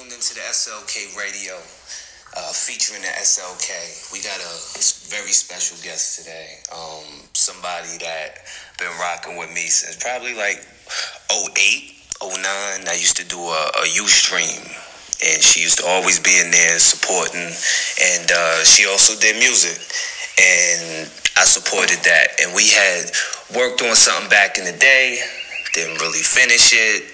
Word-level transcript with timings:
tuned 0.00 0.12
into 0.12 0.34
the 0.34 0.40
SLK 0.40 1.16
radio 1.16 1.54
uh, 2.36 2.52
featuring 2.52 3.02
the 3.02 3.12
SLK. 3.20 4.12
We 4.12 4.22
got 4.22 4.38
a 4.38 4.54
very 5.12 5.32
special 5.32 5.76
guest 5.84 6.18
today. 6.18 6.56
Um, 6.72 7.28
somebody 7.34 7.98
that 7.98 8.40
been 8.78 8.92
rocking 9.00 9.36
with 9.36 9.50
me 9.52 9.68
since 9.68 10.02
probably 10.02 10.34
like 10.34 10.64
08, 11.28 11.52
09. 12.22 12.40
I 12.88 12.96
used 12.96 13.16
to 13.18 13.26
do 13.28 13.36
a, 13.36 13.62
a 13.76 13.84
Ustream. 14.00 14.64
And 15.20 15.42
she 15.42 15.60
used 15.60 15.80
to 15.80 15.86
always 15.86 16.18
be 16.18 16.32
in 16.40 16.50
there 16.50 16.78
supporting. 16.78 17.52
And 18.00 18.30
uh, 18.32 18.64
she 18.64 18.86
also 18.86 19.20
did 19.20 19.36
music. 19.36 19.76
And 20.40 21.10
I 21.36 21.44
supported 21.44 22.00
that. 22.04 22.40
And 22.40 22.54
we 22.54 22.68
had 22.68 23.12
worked 23.54 23.82
on 23.82 23.94
something 23.94 24.30
back 24.30 24.56
in 24.56 24.64
the 24.64 24.78
day, 24.78 25.20
didn't 25.74 26.00
really 26.00 26.24
finish 26.24 26.72
it 26.72 27.09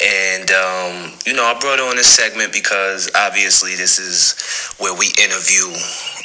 and, 0.00 0.50
um, 0.50 1.12
you 1.26 1.34
know, 1.34 1.42
I 1.42 1.58
brought 1.58 1.80
on 1.80 1.96
this 1.96 2.06
segment 2.06 2.52
because 2.52 3.10
obviously 3.14 3.74
this 3.74 3.98
is 3.98 4.38
where 4.78 4.94
we 4.94 5.10
interview 5.18 5.66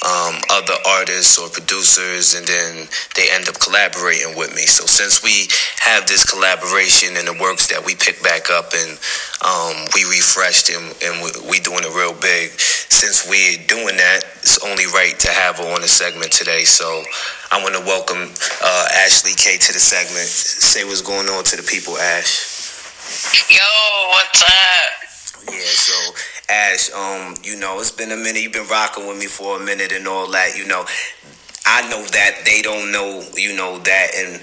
um, 0.05 0.38
other 0.52 0.77
artists 0.86 1.40
or 1.40 1.50
producers 1.50 2.36
and 2.36 2.45
then 2.45 2.88
they 3.16 3.31
end 3.34 3.50
up 3.50 3.58
collaborating 3.59 4.38
with 4.38 4.54
me. 4.54 4.70
So 4.70 4.86
since 4.86 5.23
we 5.23 5.50
have 5.81 6.05
this 6.05 6.22
collaboration 6.22 7.17
and 7.17 7.26
the 7.28 7.38
works 7.41 7.67
that 7.73 7.81
we 7.81 7.95
pick 7.95 8.22
back 8.22 8.52
up 8.54 8.73
and 8.78 9.00
um, 9.41 9.90
we 9.98 10.05
refreshed 10.05 10.70
and, 10.70 10.94
and 11.02 11.23
we, 11.26 11.58
we 11.58 11.59
doing 11.59 11.81
it 11.81 11.94
real 11.98 12.14
big, 12.14 12.53
since 12.94 13.26
we're 13.26 13.58
doing 13.66 13.98
that, 13.98 14.22
it's 14.38 14.62
only 14.62 14.86
right 14.94 15.17
to 15.17 15.31
have 15.31 15.58
her 15.58 15.67
on 15.73 15.81
the 15.81 15.90
segment 15.90 16.31
today. 16.31 16.64
So 16.64 16.86
I 17.50 17.58
want 17.64 17.73
to 17.73 17.81
welcome 17.81 18.30
uh, 18.30 18.86
Ashlee 19.02 19.34
Kaye 19.34 19.58
to 19.58 19.73
the 19.73 19.81
segment. 19.81 20.30
Say 20.30 20.84
what's 20.86 21.02
going 21.02 21.28
on 21.28 21.44
to 21.45 21.58
the 21.58 21.64
people, 21.64 21.98
Ash. 21.98 22.53
Yo, 23.04 23.60
what's 24.12 24.42
up? 24.44 25.52
Yeah, 25.52 25.60
so 25.60 26.16
Ash, 26.48 26.90
um, 26.96 27.36
you 27.44 27.60
know, 27.60 27.78
it's 27.80 27.92
been 27.92 28.14
a 28.14 28.16
minute. 28.16 28.42
You've 28.42 28.54
been 28.54 28.68
rocking 28.68 29.06
with 29.08 29.20
me 29.20 29.26
for 29.26 29.60
a 29.60 29.60
minute 29.60 29.92
and 29.92 30.08
all 30.08 30.32
that. 30.32 30.56
You 30.56 30.66
know, 30.66 30.86
I 31.66 31.82
know 31.90 32.00
that 32.00 32.44
they 32.45 32.62
don't 32.62 32.94
know, 32.94 33.22
you 33.36 33.58
know, 33.58 33.78
that, 33.80 34.08
and 34.16 34.40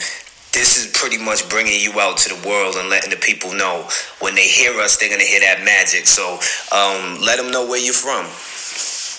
this 0.52 0.76
is 0.76 0.92
pretty 0.92 1.16
much 1.16 1.48
bringing 1.48 1.80
you 1.80 1.98
out 2.00 2.18
to 2.18 2.36
the 2.36 2.48
world 2.48 2.76
and 2.76 2.90
letting 2.90 3.08
the 3.08 3.16
people 3.16 3.54
know 3.54 3.88
when 4.20 4.34
they 4.34 4.46
hear 4.46 4.78
us, 4.78 4.98
they're 4.98 5.08
gonna 5.08 5.24
hear 5.24 5.40
that 5.40 5.64
magic. 5.64 6.06
So, 6.06 6.34
um, 6.70 7.16
let 7.24 7.38
them 7.38 7.50
know 7.50 7.64
where 7.66 7.80
you're 7.80 7.94
from. 7.94 8.26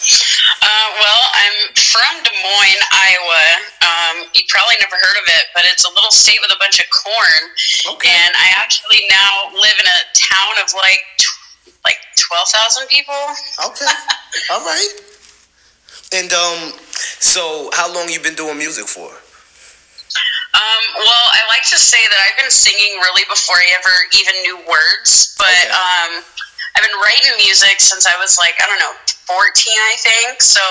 Uh, 0.01 0.87
well, 0.97 1.23
I'm 1.37 1.57
from 1.77 2.13
Des 2.25 2.37
Moines, 2.41 2.83
Iowa. 2.89 3.45
Um, 3.85 4.15
you 4.33 4.41
probably 4.49 4.81
never 4.81 4.97
heard 4.97 5.17
of 5.21 5.27
it, 5.29 5.45
but 5.53 5.61
it's 5.69 5.85
a 5.85 5.93
little 5.93 6.09
state 6.09 6.41
with 6.41 6.49
a 6.49 6.57
bunch 6.57 6.81
of 6.81 6.89
corn. 6.89 7.43
Okay. 7.93 8.09
And 8.09 8.33
I 8.33 8.49
actually 8.57 9.05
now 9.09 9.53
live 9.53 9.77
in 9.77 9.85
a 9.85 9.99
town 10.17 10.53
of 10.65 10.73
like 10.73 11.05
tw- 11.21 11.77
like 11.85 12.01
twelve 12.17 12.49
thousand 12.49 12.89
people. 12.89 13.21
Okay. 13.61 13.85
All 14.51 14.65
right. 14.65 14.91
And 16.17 16.33
um, 16.33 16.73
so 17.21 17.69
how 17.73 17.93
long 17.93 18.09
you 18.09 18.19
been 18.19 18.35
doing 18.35 18.57
music 18.57 18.89
for? 18.89 19.05
Um, 19.05 20.83
well, 20.97 21.25
I 21.31 21.41
like 21.53 21.63
to 21.69 21.79
say 21.79 22.01
that 22.01 22.19
I've 22.25 22.37
been 22.41 22.51
singing 22.51 22.99
really 22.99 23.23
before 23.29 23.55
I 23.55 23.69
ever 23.77 23.95
even 24.17 24.35
knew 24.41 24.57
words, 24.67 25.37
but 25.37 25.47
okay. 25.47 25.71
um, 25.71 26.25
I've 26.75 26.83
been 26.83 26.99
writing 26.99 27.37
music 27.39 27.79
since 27.79 28.09
I 28.09 28.17
was 28.17 28.37
like 28.41 28.57
I 28.57 28.65
don't 28.65 28.81
know 28.81 28.97
14, 29.31 29.39
I 29.39 29.95
think. 30.03 30.43
So 30.43 30.63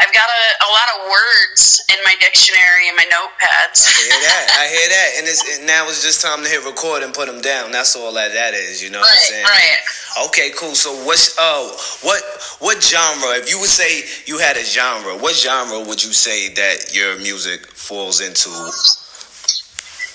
I've 0.00 0.12
got 0.12 0.28
a, 0.28 0.44
a 0.64 0.68
lot 0.68 0.88
of 0.96 0.98
words 1.08 1.80
in 1.88 1.96
my 2.04 2.12
dictionary 2.20 2.92
and 2.92 2.96
my 2.96 3.08
notepads. 3.08 3.88
I 3.88 4.00
hear 4.04 4.20
that. 4.20 4.44
I 4.60 4.64
hear 4.68 4.88
that. 4.92 5.08
And, 5.16 5.24
it's, 5.24 5.42
and 5.56 5.66
now 5.66 5.88
it's 5.88 6.04
just 6.04 6.20
time 6.20 6.44
to 6.44 6.48
hit 6.48 6.64
record 6.64 7.02
and 7.02 7.14
put 7.14 7.26
them 7.26 7.40
down. 7.40 7.72
That's 7.72 7.96
all 7.96 8.12
that 8.14 8.32
that 8.32 8.52
is. 8.52 8.82
You 8.84 8.90
know 8.90 9.00
right, 9.00 9.08
what 9.08 9.16
I'm 9.16 9.32
saying? 9.32 9.48
Right. 9.48 9.80
Okay, 10.28 10.50
cool. 10.56 10.74
So 10.74 10.92
what's 11.06 11.38
uh 11.38 11.64
what 12.04 12.20
what 12.60 12.82
genre? 12.82 13.32
If 13.40 13.48
you 13.48 13.58
would 13.58 13.72
say 13.72 14.04
you 14.26 14.38
had 14.38 14.56
a 14.56 14.64
genre, 14.64 15.16
what 15.16 15.34
genre 15.34 15.80
would 15.80 16.04
you 16.04 16.12
say 16.12 16.52
that 16.52 16.94
your 16.94 17.16
music 17.18 17.66
falls 17.72 18.20
into? 18.20 18.50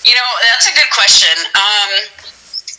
You 0.06 0.14
know, 0.14 0.30
that's 0.46 0.70
a 0.70 0.74
good 0.74 0.90
question. 0.94 1.34
Um, 1.54 1.90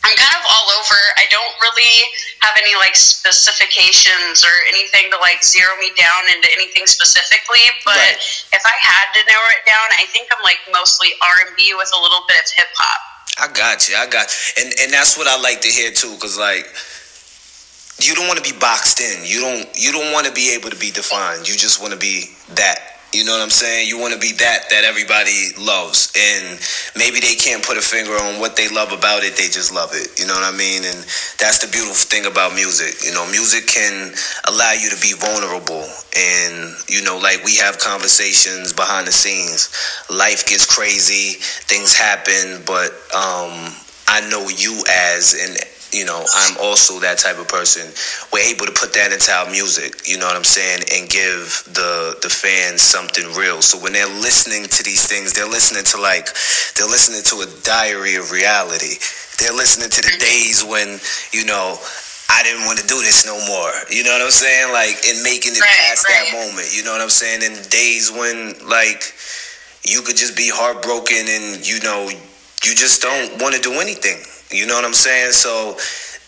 I'm 0.03 0.15
kind 0.15 0.35
of 0.39 0.45
all 0.47 0.67
over. 0.79 0.99
I 1.19 1.27
don't 1.27 1.55
really 1.59 1.95
have 2.39 2.55
any 2.55 2.71
like 2.79 2.95
specifications 2.95 4.47
or 4.47 4.55
anything 4.71 5.11
to 5.11 5.17
like 5.19 5.43
zero 5.43 5.75
me 5.79 5.91
down 5.99 6.21
into 6.31 6.47
anything 6.55 6.87
specifically. 6.87 7.67
But 7.83 7.99
right. 7.99 8.19
if 8.55 8.63
I 8.63 8.75
had 8.79 9.11
to 9.15 9.21
narrow 9.27 9.49
it 9.59 9.63
down, 9.67 9.87
I 9.99 10.07
think 10.11 10.31
I'm 10.31 10.43
like 10.43 10.59
mostly 10.71 11.11
R 11.19 11.47
and 11.47 11.55
B 11.59 11.75
with 11.75 11.91
a 11.91 11.99
little 11.99 12.23
bit 12.27 12.39
of 12.39 12.47
hip 12.55 12.71
hop. 12.79 13.01
I 13.39 13.47
got 13.51 13.87
you. 13.87 13.95
I 13.95 14.07
got, 14.07 14.27
you. 14.31 14.63
and 14.63 14.67
and 14.79 14.89
that's 14.93 15.17
what 15.17 15.27
I 15.27 15.39
like 15.39 15.61
to 15.61 15.71
hear 15.71 15.91
too, 15.91 16.15
because 16.15 16.39
like 16.39 16.67
you 17.99 18.15
don't 18.15 18.27
want 18.27 18.39
to 18.39 18.45
be 18.45 18.57
boxed 18.57 19.03
in. 19.03 19.25
You 19.27 19.41
don't 19.41 19.67
you 19.75 19.91
don't 19.91 20.11
want 20.11 20.27
to 20.27 20.33
be 20.33 20.55
able 20.55 20.69
to 20.69 20.79
be 20.79 20.91
defined. 20.91 21.47
You 21.47 21.55
just 21.55 21.81
want 21.81 21.91
to 21.93 21.99
be 21.99 22.31
that 22.55 22.98
you 23.13 23.25
know 23.25 23.33
what 23.33 23.41
I'm 23.41 23.49
saying? 23.49 23.89
You 23.89 23.97
want 23.97 24.13
to 24.13 24.19
be 24.19 24.33
that 24.37 24.69
that 24.69 24.83
everybody 24.85 25.49
loves, 25.57 26.13
and 26.13 26.61
maybe 26.93 27.19
they 27.19 27.33
can't 27.33 27.65
put 27.65 27.77
a 27.77 27.81
finger 27.81 28.13
on 28.13 28.39
what 28.39 28.55
they 28.55 28.69
love 28.69 28.91
about 28.93 29.23
it. 29.23 29.33
They 29.33 29.49
just 29.49 29.73
love 29.73 29.89
it. 29.93 30.19
You 30.19 30.27
know 30.27 30.37
what 30.37 30.45
I 30.45 30.55
mean? 30.55 30.85
And 30.85 30.97
that's 31.41 31.57
the 31.57 31.69
beautiful 31.71 31.97
thing 31.97 32.29
about 32.29 32.53
music. 32.53 33.01
You 33.01 33.13
know, 33.13 33.25
music 33.31 33.65
can 33.65 34.13
allow 34.45 34.73
you 34.77 34.93
to 34.93 34.99
be 35.01 35.17
vulnerable, 35.17 35.89
and 36.13 36.77
you 36.85 37.01
know, 37.01 37.17
like 37.17 37.41
we 37.43 37.57
have 37.57 37.79
conversations 37.81 38.73
behind 38.73 39.07
the 39.07 39.15
scenes. 39.15 39.73
Life 40.13 40.45
gets 40.45 40.69
crazy, 40.69 41.41
things 41.65 41.97
happen, 41.97 42.61
but 42.65 42.93
um, 43.09 43.73
I 44.05 44.21
know 44.29 44.49
you 44.53 44.85
as 44.85 45.33
an 45.33 45.57
you 45.91 46.05
know, 46.05 46.23
I'm 46.35 46.57
also 46.61 46.99
that 46.99 47.17
type 47.17 47.39
of 47.39 47.47
person. 47.47 47.89
We're 48.31 48.45
able 48.45 48.65
to 48.65 48.73
put 48.73 48.93
that 48.93 49.11
into 49.11 49.31
our 49.31 49.49
music, 49.49 50.07
you 50.07 50.17
know 50.17 50.25
what 50.25 50.35
I'm 50.35 50.47
saying, 50.47 50.83
and 50.93 51.09
give 51.09 51.63
the 51.73 52.17
the 52.21 52.29
fans 52.29 52.81
something 52.81 53.25
real. 53.33 53.61
So 53.61 53.77
when 53.81 53.93
they're 53.93 54.07
listening 54.21 54.65
to 54.65 54.83
these 54.83 55.07
things, 55.07 55.33
they're 55.33 55.49
listening 55.49 55.83
to 55.95 55.97
like 56.01 56.29
they're 56.77 56.89
listening 56.89 57.23
to 57.33 57.45
a 57.45 57.49
diary 57.63 58.15
of 58.15 58.31
reality. 58.31 59.01
They're 59.39 59.55
listening 59.55 59.89
to 59.89 60.01
the 60.03 60.19
days 60.19 60.65
when, 60.67 60.99
you 61.31 61.47
know, 61.47 61.79
I 62.29 62.43
didn't 62.43 62.67
want 62.67 62.77
to 62.79 62.87
do 62.87 62.99
this 62.99 63.25
no 63.25 63.39
more. 63.47 63.71
You 63.89 64.03
know 64.03 64.11
what 64.11 64.21
I'm 64.21 64.35
saying? 64.35 64.71
Like 64.73 64.99
in 65.07 65.23
making 65.23 65.55
it 65.55 65.63
right, 65.63 65.79
past 65.89 66.05
right. 66.07 66.27
that 66.27 66.35
moment. 66.35 66.75
You 66.75 66.83
know 66.83 66.91
what 66.91 67.01
I'm 67.01 67.09
saying? 67.09 67.41
In 67.41 67.55
days 67.71 68.11
when 68.11 68.53
like 68.67 69.15
you 69.87 70.01
could 70.01 70.17
just 70.17 70.35
be 70.35 70.51
heartbroken 70.51 71.25
and 71.25 71.65
you 71.65 71.79
know 71.81 72.11
you 72.67 72.75
just 72.75 73.01
don't 73.01 73.41
want 73.41 73.55
to 73.55 73.61
do 73.61 73.79
anything. 73.79 74.19
You 74.51 74.65
know 74.65 74.75
what 74.75 74.85
I'm 74.85 74.93
saying? 74.93 75.31
So 75.33 75.77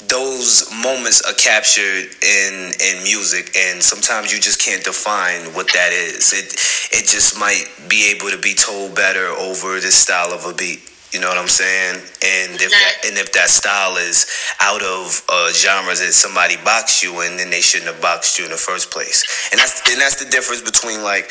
those 0.07 0.69
moments 0.83 1.21
are 1.25 1.33
captured 1.33 2.09
in 2.21 2.71
in 2.81 3.03
music 3.03 3.55
and 3.57 3.81
sometimes 3.81 4.33
you 4.33 4.39
just 4.39 4.61
can't 4.61 4.83
define 4.83 5.53
what 5.53 5.67
that 5.73 5.91
is. 5.91 6.33
It 6.33 6.53
it 6.93 7.09
just 7.09 7.39
might 7.39 7.65
be 7.89 8.13
able 8.13 8.29
to 8.29 8.37
be 8.37 8.53
told 8.53 8.95
better 8.95 9.25
over 9.27 9.79
this 9.79 9.95
style 9.95 10.33
of 10.33 10.45
a 10.45 10.53
beat. 10.53 10.85
You 11.11 11.19
know 11.19 11.27
what 11.27 11.37
i'm 11.37 11.49
saying? 11.49 11.95
And 11.97 12.61
if 12.61 12.71
that 12.71 12.93
and 13.09 13.17
if 13.17 13.33
that 13.33 13.49
style 13.49 13.97
is 13.97 14.25
out 14.61 14.81
of 14.81 15.25
uh, 15.27 15.51
genres 15.51 15.99
that 15.99 16.13
somebody 16.13 16.55
boxed 16.63 17.03
you 17.03 17.21
in 17.21 17.37
then 17.37 17.49
they 17.49 17.61
shouldn't 17.61 17.91
have 17.91 18.01
boxed 18.01 18.37
you 18.39 18.45
in 18.45 18.51
the 18.51 18.57
first 18.57 18.91
place. 18.91 19.49
And 19.51 19.59
that's 19.59 19.81
and 19.91 19.99
that's 19.99 20.23
the 20.23 20.29
difference 20.29 20.61
between 20.61 21.03
like 21.03 21.25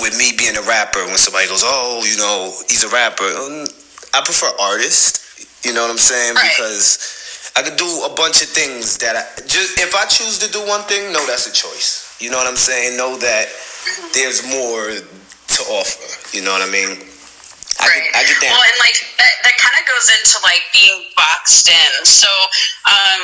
with 0.00 0.16
me 0.18 0.32
being 0.36 0.56
a 0.56 0.64
rapper 0.64 1.04
when 1.04 1.20
somebody 1.20 1.46
goes 1.48 1.62
oh 1.64 2.02
you 2.08 2.16
know 2.16 2.50
he's 2.68 2.82
a 2.82 2.88
rapper. 2.88 3.28
Um, 3.28 3.68
i 4.12 4.20
prefer 4.24 4.50
artist 4.58 5.20
you 5.64 5.74
know 5.74 5.82
what 5.82 5.90
I'm 5.90 5.98
saying? 5.98 6.34
Right. 6.34 6.50
Because 6.50 7.52
I 7.56 7.62
could 7.62 7.76
do 7.76 7.88
a 8.06 8.12
bunch 8.14 8.42
of 8.42 8.48
things 8.48 8.98
that 8.98 9.16
I 9.16 9.24
just 9.44 9.78
if 9.80 9.94
I 9.94 10.06
choose 10.06 10.38
to 10.40 10.48
do 10.50 10.60
one 10.66 10.82
thing, 10.88 11.12
no, 11.12 11.24
that's 11.26 11.46
a 11.46 11.52
choice. 11.52 12.16
You 12.20 12.30
know 12.30 12.36
what 12.36 12.46
I'm 12.46 12.56
saying? 12.56 12.96
Know 12.96 13.16
that 13.16 13.46
mm-hmm. 13.48 14.12
there's 14.12 14.44
more 14.48 14.92
to 14.92 15.60
offer. 15.72 16.04
You 16.36 16.44
know 16.44 16.52
what 16.52 16.62
I 16.62 16.70
mean? 16.70 17.00
I 17.80 17.88
right. 17.88 18.04
Get, 18.04 18.16
I 18.16 18.22
get. 18.28 18.52
Well, 18.52 18.60
and 18.60 18.78
like 18.80 18.98
that, 19.18 19.34
that 19.44 19.56
kind 19.56 19.76
of 19.80 19.84
goes 19.88 20.08
into 20.12 20.36
like 20.44 20.62
being 20.72 21.08
boxed 21.16 21.68
in. 21.68 21.92
So, 22.04 22.28
um, 22.86 23.22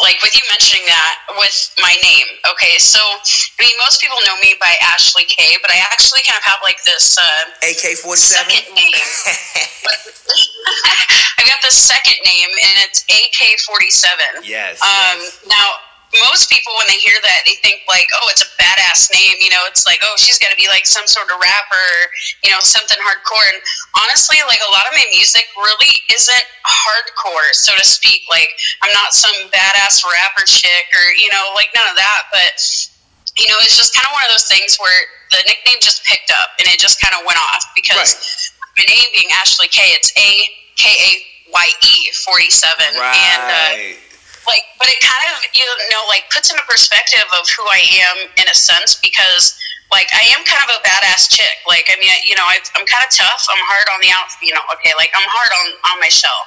like 0.00 0.18
with 0.22 0.34
you 0.34 0.42
mentioning 0.50 0.86
that 0.86 1.14
with 1.38 1.56
my 1.80 1.94
name. 2.02 2.28
Okay, 2.50 2.78
so 2.78 2.98
I 2.98 3.58
mean, 3.62 3.76
most 3.82 4.00
people 4.00 4.18
know 4.26 4.36
me 4.40 4.54
by 4.60 4.72
Ashlee 4.94 5.28
Kaye, 5.28 5.58
but 5.62 5.70
I 5.70 5.78
actually 5.92 6.22
kind 6.26 6.38
of 6.38 6.44
have 6.44 6.60
like 6.62 6.82
this 6.84 7.16
uh, 7.18 7.68
AK 7.70 7.98
forty 7.98 8.20
seven 8.20 8.50
second 8.50 8.74
name. 8.74 8.94
I've 11.38 11.46
got 11.46 11.60
the 11.62 11.74
second 11.74 12.18
name, 12.24 12.50
and 12.50 12.74
it's 12.88 13.04
AK 13.06 13.60
forty 13.66 13.90
seven. 13.90 14.42
Yes. 14.42 14.80
Um. 14.82 15.20
Yes. 15.20 15.44
Now 15.46 15.83
most 16.22 16.50
people 16.50 16.70
when 16.78 16.86
they 16.86 17.00
hear 17.00 17.18
that 17.22 17.42
they 17.46 17.58
think 17.64 17.82
like 17.90 18.06
oh 18.20 18.26
it's 18.30 18.42
a 18.42 18.50
badass 18.60 19.10
name 19.10 19.38
you 19.42 19.50
know? 19.50 19.64
It's 19.66 19.86
like 19.86 19.98
oh 20.04 20.14
she's 20.16 20.38
got 20.38 20.50
to 20.54 20.58
be 20.58 20.68
like 20.68 20.86
some 20.86 21.06
sort 21.06 21.30
of 21.30 21.36
rapper 21.40 21.88
you 22.42 22.50
know 22.50 22.60
something 22.62 22.98
hardcore. 23.02 23.46
And 23.50 23.60
honestly 24.06 24.38
like 24.46 24.62
a 24.62 24.70
lot 24.70 24.86
of 24.86 24.94
my 24.94 25.06
music 25.10 25.46
really 25.58 25.94
isn't 26.14 26.46
hardcore 26.66 27.50
so 27.52 27.74
to 27.74 27.84
speak. 27.84 28.22
Like 28.30 28.50
i'm 28.82 28.92
not 28.94 29.14
some 29.14 29.34
badass 29.50 30.02
rapper 30.06 30.46
chick 30.46 30.86
or 30.94 31.04
you 31.18 31.30
know 31.30 31.52
like 31.54 31.70
none 31.74 31.86
of 31.90 31.96
that. 31.98 32.30
But 32.30 32.54
you 33.38 33.46
know 33.50 33.58
it's 33.66 33.76
just 33.76 33.94
kind 33.94 34.06
of 34.06 34.12
one 34.14 34.22
of 34.26 34.30
those 34.30 34.46
things 34.46 34.78
where 34.78 35.00
the 35.34 35.42
nickname 35.46 35.78
just 35.82 36.04
picked 36.06 36.30
up 36.30 36.54
and 36.62 36.70
it 36.70 36.78
just 36.78 37.00
kind 37.02 37.14
of 37.18 37.26
went 37.26 37.38
off 37.50 37.66
because 37.74 37.98
right. 37.98 38.78
my 38.78 38.84
name 38.86 39.08
being 39.14 39.30
Ashlee 39.42 39.70
Kaye 39.70 39.94
it's 39.98 40.14
a 40.14 40.30
k 40.78 40.90
a 40.90 41.10
y 41.50 41.66
e 41.82 42.10
47 42.26 42.98
right. 42.98 43.14
and 43.14 43.42
uh, 43.42 44.03
like, 44.46 44.64
but 44.78 44.88
it 44.88 45.00
kind 45.00 45.24
of 45.32 45.44
you 45.54 45.64
know 45.92 46.04
like 46.08 46.28
puts 46.32 46.50
into 46.50 46.62
perspective 46.68 47.24
of 47.38 47.44
who 47.52 47.64
I 47.68 47.82
am 48.04 48.16
in 48.36 48.46
a 48.48 48.56
sense 48.56 48.98
because 49.00 49.56
like 49.92 50.10
I 50.10 50.26
am 50.34 50.42
kind 50.42 50.64
of 50.66 50.74
a 50.74 50.80
badass 50.82 51.30
chick. 51.30 51.62
Like 51.70 51.86
I 51.86 51.94
mean, 52.02 52.10
you 52.26 52.34
know, 52.34 52.46
i 52.48 52.58
am 52.74 52.82
kind 52.82 53.04
of 53.06 53.14
tough. 53.14 53.46
I'm 53.46 53.62
hard 53.62 53.86
on 53.94 54.02
the 54.02 54.10
out. 54.10 54.26
You 54.42 54.50
know, 54.56 54.64
okay, 54.74 54.90
like 54.96 55.14
I'm 55.14 55.26
hard 55.28 55.52
on 55.62 55.66
on 55.92 55.96
my 56.02 56.10
shell, 56.10 56.42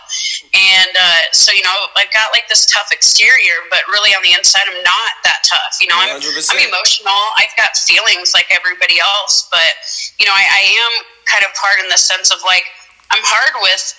and 0.52 0.92
uh, 0.92 1.24
so 1.32 1.56
you 1.56 1.64
know, 1.64 1.78
I've 1.96 2.12
got 2.12 2.34
like 2.36 2.50
this 2.52 2.68
tough 2.68 2.92
exterior, 2.92 3.64
but 3.72 3.86
really 3.88 4.12
on 4.12 4.22
the 4.26 4.36
inside, 4.36 4.68
I'm 4.68 4.82
not 4.84 5.12
that 5.24 5.48
tough. 5.48 5.80
You 5.80 5.88
know, 5.88 5.98
I'm, 5.98 6.20
I'm 6.20 6.62
emotional. 6.66 7.22
I've 7.40 7.54
got 7.56 7.78
feelings 7.78 8.36
like 8.36 8.52
everybody 8.52 9.00
else, 9.00 9.48
but 9.48 9.72
you 10.20 10.28
know, 10.28 10.36
I, 10.36 10.44
I 10.44 10.64
am 10.68 10.94
kind 11.30 11.48
of 11.48 11.56
hard 11.56 11.80
in 11.80 11.88
the 11.88 12.00
sense 12.00 12.34
of 12.34 12.44
like 12.44 12.68
I'm 13.16 13.24
hard 13.24 13.64
with 13.64 13.96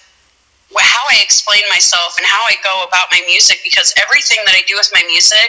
how 0.76 1.05
I 1.09 1.20
explain 1.25 1.62
myself 1.70 2.19
and 2.19 2.26
how 2.26 2.44
I 2.44 2.56
go 2.62 2.85
about 2.85 3.09
my 3.11 3.23
music 3.26 3.61
because 3.65 3.94
everything 3.97 4.38
that 4.44 4.55
I 4.55 4.62
do 4.69 4.76
with 4.76 4.91
my 4.93 5.03
music 5.09 5.49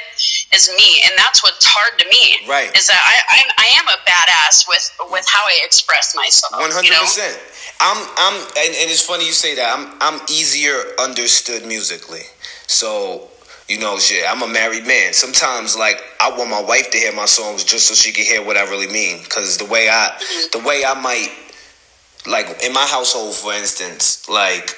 is 0.55 0.69
me, 0.77 1.03
and 1.03 1.11
that's 1.17 1.43
what's 1.43 1.65
hard 1.65 1.99
to 1.99 2.05
me. 2.07 2.47
Right. 2.47 2.71
Is 2.77 2.87
that 2.87 2.99
I 2.99 3.15
I, 3.27 3.39
I 3.57 3.67
am 3.79 3.87
a 3.91 3.99
badass 4.07 4.67
with 4.67 5.11
with 5.11 5.25
how 5.27 5.43
I 5.43 5.59
express 5.65 6.15
myself. 6.15 6.53
One 6.55 6.71
hundred 6.71 6.95
percent. 6.95 7.37
I'm 7.81 7.99
I'm 8.17 8.35
and, 8.35 8.71
and 8.79 8.87
it's 8.87 9.05
funny 9.05 9.25
you 9.25 9.33
say 9.33 9.55
that. 9.55 9.67
I'm 9.75 9.91
I'm 9.99 10.21
easier 10.29 10.75
understood 10.99 11.65
musically. 11.65 12.23
So 12.67 13.29
you 13.69 13.79
know, 13.79 13.99
shit, 13.99 14.25
I'm 14.27 14.41
a 14.41 14.47
married 14.47 14.87
man. 14.87 15.13
Sometimes, 15.13 15.77
like, 15.77 16.01
I 16.19 16.35
want 16.35 16.49
my 16.49 16.61
wife 16.61 16.89
to 16.89 16.97
hear 16.97 17.13
my 17.13 17.27
songs 17.27 17.63
just 17.63 17.87
so 17.87 17.93
she 17.93 18.11
can 18.11 18.25
hear 18.25 18.43
what 18.43 18.57
I 18.57 18.63
really 18.63 18.91
mean. 18.91 19.23
Cause 19.29 19.57
the 19.59 19.65
way 19.65 19.87
I, 19.87 20.19
the 20.51 20.59
way 20.59 20.81
I 20.85 20.99
might, 20.99 21.29
like, 22.25 22.47
in 22.65 22.73
my 22.73 22.85
household, 22.85 23.35
for 23.35 23.53
instance, 23.53 24.27
like, 24.27 24.75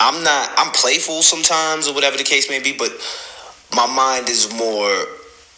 I'm 0.00 0.22
not 0.22 0.50
I'm 0.56 0.72
playful 0.72 1.22
sometimes 1.22 1.88
or 1.88 1.94
whatever 1.94 2.16
the 2.16 2.24
case 2.24 2.48
may 2.48 2.60
be, 2.60 2.72
but 2.72 2.90
my 3.74 3.86
mind 3.86 4.28
is 4.28 4.52
more 4.56 5.06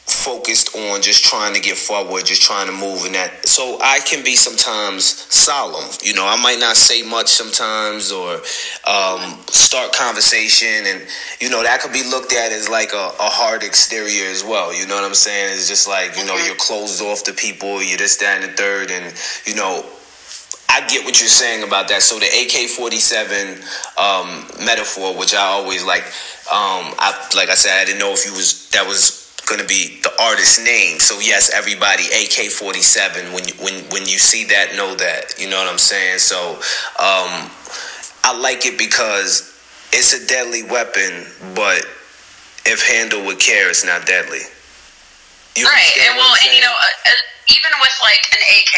focused 0.06 0.76
on 0.76 1.00
just 1.00 1.24
trying 1.24 1.54
to 1.54 1.60
get 1.60 1.78
forward, 1.78 2.26
just 2.26 2.42
trying 2.42 2.66
to 2.66 2.72
move 2.72 3.06
and 3.06 3.14
that 3.14 3.46
so 3.48 3.78
I 3.80 4.00
can 4.00 4.22
be 4.22 4.36
sometimes 4.36 5.04
solemn. 5.32 5.88
You 6.02 6.12
know, 6.12 6.26
I 6.26 6.40
might 6.42 6.58
not 6.58 6.76
say 6.76 7.02
much 7.02 7.28
sometimes 7.28 8.12
or 8.12 8.34
um, 8.84 9.40
start 9.48 9.94
conversation 9.94 10.84
and 10.86 11.06
you 11.40 11.48
know, 11.48 11.62
that 11.62 11.80
could 11.80 11.92
be 11.92 12.04
looked 12.04 12.34
at 12.34 12.52
as 12.52 12.68
like 12.68 12.92
a, 12.92 13.16
a 13.16 13.30
hard 13.32 13.62
exterior 13.62 14.28
as 14.28 14.44
well. 14.44 14.74
You 14.74 14.86
know 14.86 14.94
what 14.94 15.04
I'm 15.04 15.14
saying? 15.14 15.54
It's 15.54 15.68
just 15.68 15.88
like, 15.88 16.16
you 16.18 16.26
know, 16.26 16.34
mm-hmm. 16.34 16.46
you're 16.48 16.56
closed 16.56 17.00
off 17.00 17.24
to 17.24 17.32
people, 17.32 17.82
you're 17.82 17.96
this, 17.96 18.18
that, 18.18 18.42
and 18.42 18.52
the 18.52 18.56
third 18.56 18.90
and 18.90 19.14
you 19.46 19.54
know, 19.54 19.84
I 20.74 20.84
get 20.88 21.04
what 21.04 21.20
you're 21.20 21.30
saying 21.30 21.62
about 21.62 21.86
that. 21.88 22.02
So 22.02 22.18
the 22.18 22.26
AK-47 22.26 23.62
um, 23.94 24.42
metaphor, 24.66 25.16
which 25.16 25.32
I 25.32 25.46
always 25.54 25.84
like, 25.84 26.02
um, 26.50 26.90
I 26.98 27.14
like 27.36 27.48
I 27.48 27.54
said, 27.54 27.80
I 27.80 27.84
didn't 27.84 28.00
know 28.00 28.10
if 28.10 28.26
you 28.26 28.32
was 28.32 28.68
that 28.70 28.84
was 28.84 29.22
going 29.46 29.60
to 29.60 29.66
be 29.66 30.00
the 30.02 30.10
artist 30.20 30.64
name. 30.64 30.98
So 30.98 31.20
yes, 31.20 31.54
everybody 31.54 32.02
AK-47. 32.10 33.32
When 33.32 33.46
you, 33.46 33.54
when 33.62 33.86
when 33.94 34.02
you 34.02 34.18
see 34.18 34.50
that, 34.50 34.74
know 34.74 34.96
that. 34.96 35.38
You 35.38 35.48
know 35.48 35.62
what 35.62 35.70
I'm 35.70 35.78
saying? 35.78 36.18
So 36.18 36.58
um, 36.98 37.46
I 38.26 38.34
like 38.34 38.66
it 38.66 38.76
because 38.76 39.54
it's 39.94 40.10
a 40.10 40.26
deadly 40.26 40.64
weapon, 40.64 41.22
but 41.54 41.86
if 42.66 42.82
handled 42.82 43.30
with 43.30 43.38
care, 43.38 43.70
it's 43.70 43.86
not 43.86 44.06
deadly. 44.10 44.42
You 45.54 45.70
right, 45.70 45.94
and 46.02 46.18
well, 46.18 46.34
and 46.34 46.50
you 46.50 46.60
know, 46.66 46.74
uh, 46.74 47.10
uh, 47.14 47.54
even 47.54 47.70
with 47.78 47.94
like 48.02 48.26
an 48.34 48.42
AK 48.58 48.74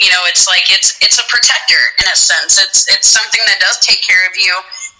you 0.00 0.10
know 0.12 0.22
it's 0.28 0.44
like 0.48 0.68
it's 0.68 0.96
it's 1.00 1.18
a 1.18 1.26
protector 1.28 1.80
in 2.02 2.06
a 2.10 2.16
sense. 2.16 2.60
It's 2.60 2.86
it's 2.92 3.08
something 3.08 3.42
that 3.48 3.58
does 3.60 3.80
take 3.80 4.00
care 4.02 4.24
of 4.28 4.34
you 4.36 4.52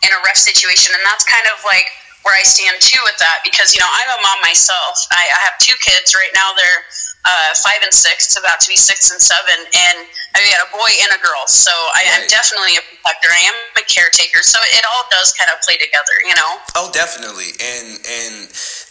in 0.04 0.10
a 0.12 0.20
rough 0.24 0.40
situation. 0.40 0.92
And 0.92 1.02
that's 1.04 1.24
kind 1.24 1.46
of 1.52 1.60
like 1.64 1.88
where 2.26 2.34
i 2.34 2.42
stand 2.42 2.74
too 2.82 2.98
with 3.06 3.14
that 3.22 3.38
because 3.46 3.70
you 3.70 3.78
know 3.78 3.86
i'm 3.86 4.10
a 4.10 4.18
mom 4.18 4.42
myself. 4.42 5.06
I, 5.14 5.22
I 5.30 5.40
have 5.46 5.56
two 5.62 5.78
kids. 5.78 6.10
Right 6.10 6.34
now 6.34 6.50
they're 6.58 6.82
uh, 7.26 7.50
five 7.58 7.82
and 7.82 7.94
six 7.94 8.38
about 8.38 8.62
to 8.62 8.68
be 8.70 8.78
six 8.78 9.10
and 9.10 9.18
seven. 9.22 9.58
And 9.62 9.96
i 10.34 10.42
got 10.50 10.62
a 10.66 10.70
boy 10.74 10.90
and 11.06 11.10
a 11.14 11.20
girl. 11.22 11.46
So 11.46 11.70
I, 11.94 12.06
am 12.18 12.26
definitely 12.26 12.78
a 12.78 12.82
protector. 12.82 13.30
I 13.30 13.42
am 13.50 13.58
a 13.78 13.84
caretaker. 13.86 14.42
So 14.42 14.58
it 14.74 14.84
all 14.90 15.06
does 15.10 15.34
kind 15.38 15.50
of 15.54 15.62
play 15.62 15.78
together 15.78 16.16
you 16.26 16.34
know? 16.34 16.52
Oh 16.74 16.90
definitely. 16.90 17.54
And 17.62 18.02
and 18.02 18.34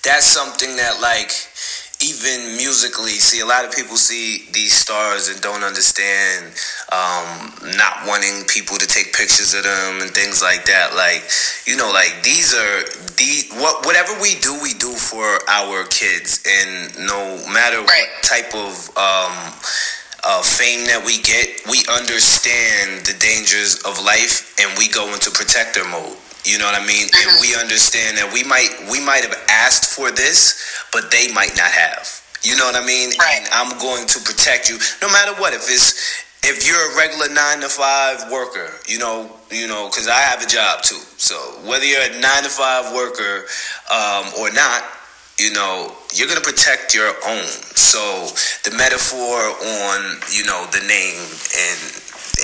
that's 0.03 0.27
something 0.27 0.75
that 0.75 1.03
like 1.03 1.31
even 2.03 2.57
musically, 2.57 3.15
see 3.15 3.39
a 3.39 3.45
lot 3.45 3.63
of 3.63 3.71
people 3.71 3.95
see 3.95 4.45
these 4.51 4.73
stars 4.73 5.29
and 5.29 5.39
don't 5.41 5.63
understand 5.63 6.51
um, 6.91 7.53
not 7.77 8.05
wanting 8.05 8.43
people 8.47 8.77
to 8.77 8.85
take 8.85 9.13
pictures 9.13 9.53
of 9.53 9.63
them 9.63 10.01
and 10.01 10.11
things 10.11 10.41
like 10.41 10.65
that. 10.65 10.93
Like, 10.95 11.23
you 11.65 11.77
know, 11.77 11.89
like 11.91 12.21
these 12.21 12.53
are 12.53 12.83
the 13.15 13.47
what 13.61 13.85
whatever 13.85 14.11
we 14.21 14.35
do, 14.39 14.59
we 14.61 14.73
do 14.73 14.91
for 14.91 15.39
our 15.47 15.85
kids, 15.87 16.43
and 16.43 17.07
no 17.07 17.39
matter 17.47 17.79
right. 17.79 17.87
what 17.87 18.23
type 18.23 18.51
of 18.53 18.75
um, 18.99 19.55
uh, 20.23 20.41
fame 20.43 20.85
that 20.91 21.03
we 21.05 21.21
get, 21.21 21.63
we 21.69 21.85
understand 21.87 23.05
the 23.05 23.15
dangers 23.19 23.81
of 23.87 24.03
life, 24.03 24.53
and 24.59 24.67
we 24.77 24.89
go 24.89 25.13
into 25.13 25.31
protector 25.31 25.85
mode. 25.87 26.17
You 26.45 26.59
know 26.59 26.65
what 26.65 26.79
I 26.79 26.85
mean? 26.85 27.09
And 27.09 27.41
we 27.41 27.57
understand 27.57 28.17
that 28.21 28.29
we 28.31 28.43
might 28.45 28.69
we 28.89 29.01
might 29.01 29.25
have 29.25 29.35
asked 29.49 29.97
for 29.97 30.11
this, 30.11 30.53
but 30.93 31.09
they 31.09 31.33
might 31.33 31.57
not 31.57 31.73
have. 31.73 32.05
You 32.45 32.55
know 32.55 32.65
what 32.65 32.77
I 32.77 32.85
mean? 32.85 33.09
Right. 33.17 33.41
And 33.41 33.49
I'm 33.51 33.73
going 33.81 34.05
to 34.05 34.19
protect 34.21 34.69
you 34.69 34.77
no 35.01 35.09
matter 35.09 35.33
what. 35.41 35.53
If 35.57 35.65
it's 35.65 36.23
if 36.45 36.61
you're 36.61 36.77
a 36.77 36.95
regular 36.95 37.33
nine 37.33 37.61
to 37.61 37.69
five 37.69 38.31
worker, 38.31 38.69
you 38.87 38.99
know, 38.99 39.33
you 39.49 39.67
know, 39.67 39.89
because 39.89 40.07
I 40.07 40.21
have 40.21 40.43
a 40.43 40.45
job 40.45 40.83
too. 40.83 41.01
So 41.17 41.33
whether 41.65 41.85
you're 41.85 42.05
a 42.05 42.21
nine 42.21 42.43
to 42.45 42.53
five 42.53 42.93
worker 42.93 43.49
um, 43.89 44.29
or 44.37 44.53
not, 44.53 44.85
you 45.41 45.51
know, 45.51 45.91
you're 46.13 46.27
gonna 46.27 46.45
protect 46.45 46.93
your 46.93 47.09
own. 47.25 47.49
So 47.73 48.29
the 48.69 48.77
metaphor 48.77 49.41
on 49.81 50.21
you 50.29 50.45
know 50.45 50.69
the 50.69 50.85
name 50.85 51.25
and 51.57 51.79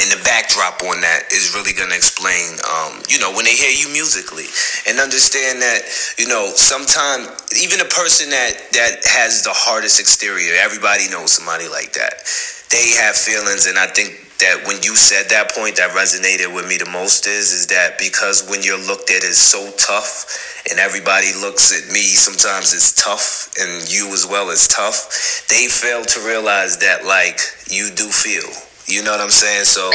and 0.01 0.09
the 0.09 0.21
backdrop 0.25 0.81
on 0.81 0.97
that 1.01 1.29
is 1.29 1.53
really 1.53 1.73
to 1.77 1.85
explain, 1.93 2.57
um, 2.65 3.05
you 3.05 3.21
know, 3.21 3.29
when 3.37 3.45
they 3.45 3.53
hear 3.53 3.69
you 3.69 3.85
musically 3.93 4.49
and 4.89 4.97
understand 4.97 5.61
that, 5.61 5.85
you 6.17 6.25
know, 6.25 6.49
sometimes 6.57 7.29
even 7.53 7.77
a 7.81 7.89
person 7.89 8.29
that 8.33 8.53
that 8.73 9.05
has 9.05 9.43
the 9.43 9.53
hardest 9.53 9.99
exterior, 9.99 10.57
everybody 10.57 11.05
knows 11.09 11.31
somebody 11.31 11.69
like 11.69 11.93
that. 11.93 12.25
They 12.73 12.97
have 12.97 13.13
feelings, 13.13 13.67
and 13.67 13.77
I 13.77 13.85
think 13.93 14.17
that 14.41 14.65
when 14.65 14.81
you 14.81 14.97
said 14.97 15.29
that 15.29 15.53
point, 15.53 15.75
that 15.77 15.93
resonated 15.93 16.49
with 16.49 16.65
me 16.65 16.81
the 16.81 16.89
most 16.89 17.27
is 17.27 17.53
is 17.53 17.67
that 17.67 17.99
because 17.99 18.47
when 18.49 18.63
you're 18.63 18.81
looked 18.81 19.11
at 19.11 19.21
as 19.23 19.37
so 19.37 19.69
tough, 19.77 20.25
and 20.71 20.79
everybody 20.79 21.29
looks 21.37 21.69
at 21.69 21.93
me 21.93 22.01
sometimes 22.17 22.73
it's 22.73 22.97
tough, 22.97 23.53
and 23.61 23.85
you 23.85 24.09
as 24.13 24.25
well 24.25 24.49
as 24.49 24.67
tough, 24.67 25.45
they 25.45 25.67
fail 25.67 26.01
to 26.01 26.19
realize 26.25 26.79
that 26.79 27.05
like 27.05 27.37
you 27.69 27.93
do 27.93 28.09
feel 28.09 28.49
you 28.87 29.03
know 29.03 29.11
what 29.11 29.21
I'm 29.21 29.29
saying? 29.29 29.65
So 29.65 29.89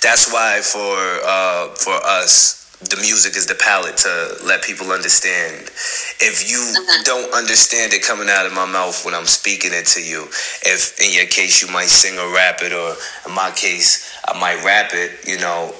that's 0.00 0.32
why 0.32 0.60
for 0.62 0.96
uh, 1.24 1.74
for 1.74 1.94
us, 2.04 2.62
the 2.90 2.96
music 2.96 3.36
is 3.36 3.46
the 3.46 3.54
palette 3.54 3.96
to 3.98 4.36
let 4.46 4.62
people 4.62 4.90
understand. 4.90 5.70
If 6.18 6.50
you 6.50 6.58
mm-hmm. 6.58 7.02
don't 7.04 7.32
understand 7.34 7.92
it 7.92 8.02
coming 8.02 8.28
out 8.28 8.46
of 8.46 8.52
my 8.52 8.66
mouth 8.66 9.04
when 9.04 9.14
I'm 9.14 9.26
speaking 9.26 9.70
it 9.72 9.86
to 9.94 10.02
you, 10.02 10.24
if 10.66 10.98
in 11.00 11.12
your 11.12 11.26
case 11.26 11.62
you 11.62 11.72
might 11.72 11.88
sing 11.88 12.18
or 12.18 12.34
rap 12.34 12.58
it, 12.62 12.72
or 12.72 12.96
in 13.28 13.34
my 13.34 13.50
case 13.54 14.10
I 14.26 14.38
might 14.38 14.64
rap 14.64 14.90
it, 14.94 15.26
you 15.26 15.38
know, 15.38 15.74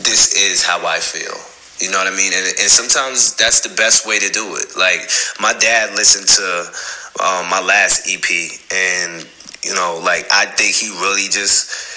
this 0.00 0.32
is 0.34 0.64
how 0.64 0.86
I 0.86 0.98
feel. 0.98 1.36
You 1.80 1.90
know 1.90 1.98
what 1.98 2.12
I 2.12 2.16
mean? 2.16 2.32
And, 2.32 2.46
and 2.60 2.70
sometimes 2.70 3.34
that's 3.36 3.60
the 3.60 3.74
best 3.74 4.06
way 4.06 4.18
to 4.18 4.28
do 4.28 4.56
it. 4.56 4.76
Like 4.76 5.00
my 5.40 5.52
dad 5.58 5.96
listened 5.96 6.28
to 6.28 6.46
um, 7.24 7.48
my 7.48 7.60
last 7.60 8.08
EP, 8.08 8.28
and 8.72 9.24
you 9.64 9.74
know, 9.74 10.00
like 10.04 10.26
I 10.32 10.46
think 10.46 10.74
he 10.76 10.88
really 10.88 11.28
just 11.28 11.90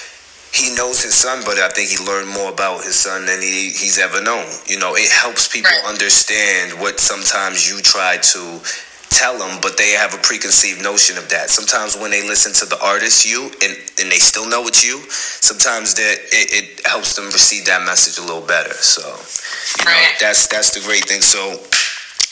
he 0.54 0.76
knows 0.76 1.02
his 1.02 1.16
son, 1.16 1.42
but 1.46 1.58
I 1.58 1.70
think 1.70 1.90
he 1.90 1.98
learned 2.06 2.30
more 2.30 2.54
about 2.54 2.84
his 2.84 2.96
son 2.96 3.26
than 3.26 3.42
he, 3.42 3.74
he's 3.74 3.98
ever 3.98 4.22
known. 4.22 4.46
You 4.68 4.78
know, 4.78 4.94
it 4.96 5.12
helps 5.12 5.48
people 5.48 5.72
right. 5.72 5.90
understand 5.90 6.80
what 6.80 7.00
sometimes 7.00 7.66
you 7.68 7.82
try 7.82 8.18
to 8.22 8.62
tell 9.10 9.38
them, 9.38 9.58
but 9.62 9.78
they 9.78 9.92
have 9.98 10.14
a 10.14 10.22
preconceived 10.22 10.82
notion 10.82 11.18
of 11.18 11.30
that. 11.30 11.50
Sometimes 11.50 11.98
when 11.98 12.12
they 12.12 12.22
listen 12.22 12.54
to 12.54 12.66
the 12.70 12.78
artist, 12.86 13.26
you, 13.26 13.50
and, 13.66 13.74
and 13.98 14.12
they 14.14 14.22
still 14.22 14.48
know 14.50 14.68
it's 14.68 14.86
you, 14.86 15.02
sometimes 15.10 15.94
that 15.96 16.18
it, 16.30 16.48
it 16.54 16.86
helps 16.86 17.16
them 17.16 17.26
receive 17.26 17.66
that 17.66 17.86
message 17.86 18.22
a 18.22 18.26
little 18.26 18.46
better. 18.46 18.74
So, 18.74 19.02
you 19.02 19.86
know, 19.90 20.02
that's 20.20 20.48
that's 20.48 20.74
the 20.74 20.86
great 20.86 21.06
thing. 21.06 21.22
So, 21.22 21.58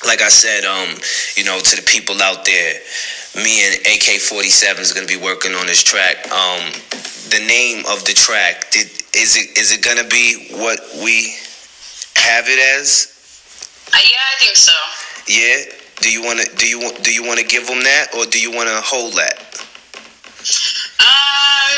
like 0.05 0.21
I 0.21 0.29
said, 0.29 0.65
um, 0.65 0.97
you 1.37 1.45
know, 1.45 1.57
to 1.57 1.75
the 1.75 1.85
people 1.85 2.21
out 2.21 2.45
there, 2.45 2.73
me 3.35 3.65
and 3.65 3.83
AK47 3.85 4.79
is 4.79 4.93
going 4.93 5.07
to 5.07 5.17
be 5.17 5.21
working 5.21 5.53
on 5.53 5.65
this 5.67 5.83
track. 5.83 6.29
Um, 6.31 6.71
the 7.31 7.39
name 7.47 7.85
of 7.87 8.03
the 8.05 8.13
track? 8.13 8.69
Did 8.71 8.87
is 9.15 9.35
it 9.39 9.57
is 9.57 9.71
it 9.71 9.81
gonna 9.81 10.07
be 10.07 10.51
what 10.51 10.79
we 11.03 11.35
have 12.15 12.45
it 12.47 12.59
as? 12.79 13.07
Uh, 13.91 13.99
yeah, 14.03 14.19
I 14.19 14.35
think 14.39 14.55
so. 14.55 14.75
Yeah. 15.27 15.63
Do 16.01 16.11
you 16.11 16.23
wanna 16.23 16.43
do 16.57 16.67
you 16.67 16.79
want 16.79 17.03
do 17.03 17.13
you 17.13 17.23
wanna 17.23 17.43
give 17.43 17.67
them 17.67 17.83
that 17.83 18.13
or 18.15 18.25
do 18.25 18.39
you 18.39 18.51
wanna 18.51 18.79
hold 18.83 19.13
that? 19.15 19.39
Um, 20.99 21.71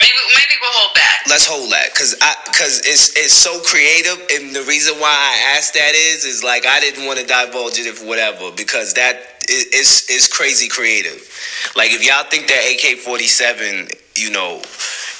maybe 0.00 0.20
maybe 0.32 0.54
we'll 0.60 0.76
hold 0.80 0.96
that. 0.96 1.24
Let's 1.28 1.46
hold 1.46 1.72
that 1.72 1.92
because 1.92 2.16
I 2.20 2.34
because 2.46 2.80
it's 2.80 3.16
it's 3.16 3.34
so 3.34 3.60
creative, 3.60 4.16
and 4.32 4.56
the 4.56 4.62
reason 4.64 4.96
why 4.96 5.12
I 5.12 5.56
asked 5.56 5.74
that 5.74 5.92
is 5.94 6.24
is 6.24 6.42
like 6.42 6.64
I 6.64 6.80
didn't 6.80 7.04
want 7.04 7.18
to 7.20 7.26
divulge 7.26 7.78
it 7.78 7.86
if 7.86 8.04
whatever 8.04 8.50
because 8.52 8.94
that 8.94 9.31
is 9.48 10.06
is 10.08 10.28
crazy 10.28 10.68
creative. 10.68 11.28
Like 11.76 11.90
if 11.92 12.04
y'all 12.04 12.24
think 12.24 12.48
that 12.48 12.62
AK 12.74 12.98
forty 12.98 13.26
seven, 13.26 13.88
you 14.16 14.30
know, 14.30 14.58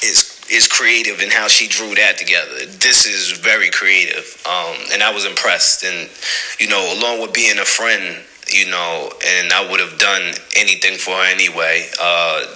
is 0.03 0.33
is 0.51 0.69
creative 0.69 1.21
in 1.21 1.31
how 1.31 1.49
she 1.49 1.67
drew 1.67 1.95
that 1.95 2.19
together. 2.19 2.67
This 2.67 3.07
is 3.07 3.39
very 3.39 3.71
creative, 3.71 4.43
um, 4.47 4.77
and 4.93 5.03
I 5.03 5.13
was 5.13 5.25
impressed. 5.25 5.85
And 5.85 6.11
you 6.59 6.69
know, 6.69 6.95
along 6.99 7.23
with 7.23 7.33
being 7.33 7.59
a 7.59 7.65
friend, 7.65 8.23
you 8.49 8.71
know, 8.71 9.11
and 9.25 9.53
I 9.53 9.69
would 9.71 9.81
have 9.81 9.99
done 9.99 10.35
anything 10.57 10.99
for 10.99 11.13
her 11.13 11.25
anyway. 11.33 11.89
Uh, 12.01 12.47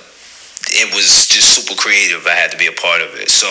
it 0.68 0.94
was 0.94 1.28
just 1.28 1.54
super 1.54 1.80
creative. 1.80 2.26
I 2.26 2.30
had 2.30 2.50
to 2.50 2.58
be 2.58 2.66
a 2.66 2.72
part 2.72 3.00
of 3.00 3.14
it. 3.14 3.30
So, 3.30 3.48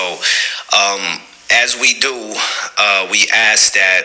um, 0.76 1.22
as 1.52 1.80
we 1.80 1.98
do, 2.00 2.34
uh, 2.78 3.08
we 3.10 3.28
ask 3.34 3.74
that 3.74 4.04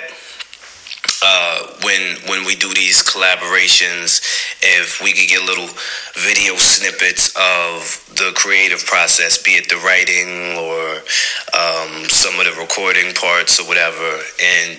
uh, 1.22 1.66
when 1.84 2.16
when 2.28 2.44
we 2.46 2.56
do 2.56 2.72
these 2.72 3.02
collaborations, 3.02 4.20
if 4.62 5.02
we 5.02 5.12
could 5.12 5.28
get 5.28 5.42
little 5.42 5.68
video 6.16 6.56
snippets 6.56 7.28
of 7.36 8.00
the 8.16 8.32
creative 8.34 8.84
process, 8.86 9.42
be 9.42 9.52
it 9.52 9.68
the 9.68 9.76
writing 9.84 10.56
or 10.56 11.04
um, 11.52 12.08
some 12.08 12.38
of 12.40 12.46
the 12.46 12.56
recording 12.58 13.12
parts 13.14 13.60
or 13.60 13.68
whatever, 13.68 14.20
and 14.40 14.78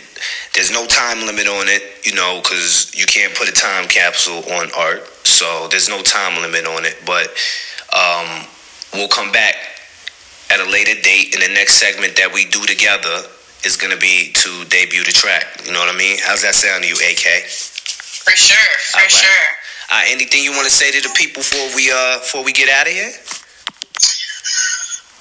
there's 0.54 0.72
no 0.72 0.86
time 0.88 1.26
limit 1.26 1.48
on 1.48 1.70
it, 1.70 2.06
you 2.06 2.16
know, 2.16 2.40
because 2.42 2.92
you 2.96 3.06
can't 3.06 3.36
put 3.36 3.48
a 3.48 3.54
time 3.54 3.88
capsule 3.88 4.42
on 4.58 4.70
art, 4.78 5.06
so 5.26 5.68
there's 5.70 5.90
no 5.90 6.02
time 6.02 6.42
limit 6.42 6.66
on 6.66 6.86
it, 6.86 6.98
but 7.06 7.30
um, 7.94 8.46
we'll 8.94 9.10
come 9.10 9.32
back 9.32 9.56
at 10.50 10.60
a 10.60 10.70
later 10.70 11.00
date 11.02 11.34
in 11.36 11.40
the 11.40 11.54
next 11.54 11.76
segment 11.76 12.16
that 12.16 12.32
we 12.34 12.46
do 12.46 12.66
together 12.66 13.30
is 13.63 13.77
going 13.77 13.94
to 13.94 14.00
be 14.00 14.34
to 14.34 14.65
debut 14.65 15.03
the 15.03 15.12
track. 15.12 15.46
You 15.65 15.72
know 15.72 15.80
what 15.80 15.94
I 15.94 15.98
mean? 15.98 16.18
How's 16.22 16.41
that 16.41 16.56
sound 16.56 16.84
to 16.84 16.89
you, 16.89 16.96
AK? 16.96 17.46
For 18.25 18.36
sure, 18.38 18.74
for 18.94 19.01
right. 19.01 19.12
sure. 19.12 19.48
Uh, 19.91 20.01
anything 20.08 20.44
you 20.44 20.51
want 20.51 20.65
to 20.65 20.74
say 20.74 20.91
to 20.91 21.01
the 21.01 21.13
people 21.13 21.44
before 21.44 21.68
we 21.75 21.91
uh 21.91 22.20
before 22.24 22.46
we 22.46 22.53
get 22.53 22.70
out 22.70 22.88
of 22.88 22.94
here? 22.94 23.12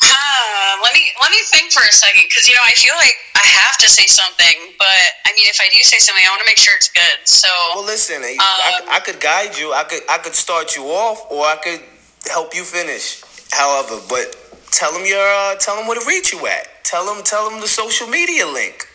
Uh, 0.00 0.73
let 0.82 0.94
me 0.94 1.02
let 1.20 1.30
me 1.30 1.42
think 1.50 1.73
for 1.73 1.82
a 1.82 1.92
second 1.92 2.23
because 2.28 2.47
you 2.47 2.54
know 2.54 2.62
I 2.62 2.73
feel 2.78 2.94
like 2.97 3.16
I 3.35 3.47
have 3.66 3.76
to 3.82 3.88
say 3.88 4.06
something, 4.06 4.76
but 4.78 5.02
I 5.26 5.35
mean 5.35 5.49
if 5.50 5.59
I 5.59 5.66
do 5.75 5.82
say 5.82 5.99
something, 5.99 6.23
I 6.23 6.30
want 6.30 6.40
to 6.40 6.49
make 6.49 6.59
sure 6.59 6.75
it's 6.76 6.90
good. 6.92 7.18
So 7.25 7.49
well, 7.75 7.85
listen, 7.85 8.23
um, 8.23 8.38
I, 8.38 8.97
I 8.97 9.00
could 9.00 9.20
guide 9.20 9.59
you. 9.59 9.73
I 9.73 9.85
could 9.85 10.02
I 10.09 10.18
could 10.18 10.35
start 10.35 10.76
you 10.76 10.85
off, 10.87 11.26
or 11.30 11.42
I 11.44 11.56
could 11.56 11.82
help 12.30 12.54
you 12.54 12.62
finish. 12.62 13.23
However, 13.50 13.99
but 14.09 14.37
tell 14.71 14.93
them 14.93 15.05
your 15.05 15.21
uh, 15.21 15.57
tell 15.57 15.77
them 15.77 15.87
where 15.87 15.99
to 15.99 16.07
reach 16.07 16.33
you 16.33 16.47
at. 16.47 16.81
Tell 16.91 17.07
them, 17.07 17.23
tell 17.23 17.47
them 17.47 17.61
the 17.62 17.71
social 17.71 18.11
media 18.11 18.50
link. 18.50 18.91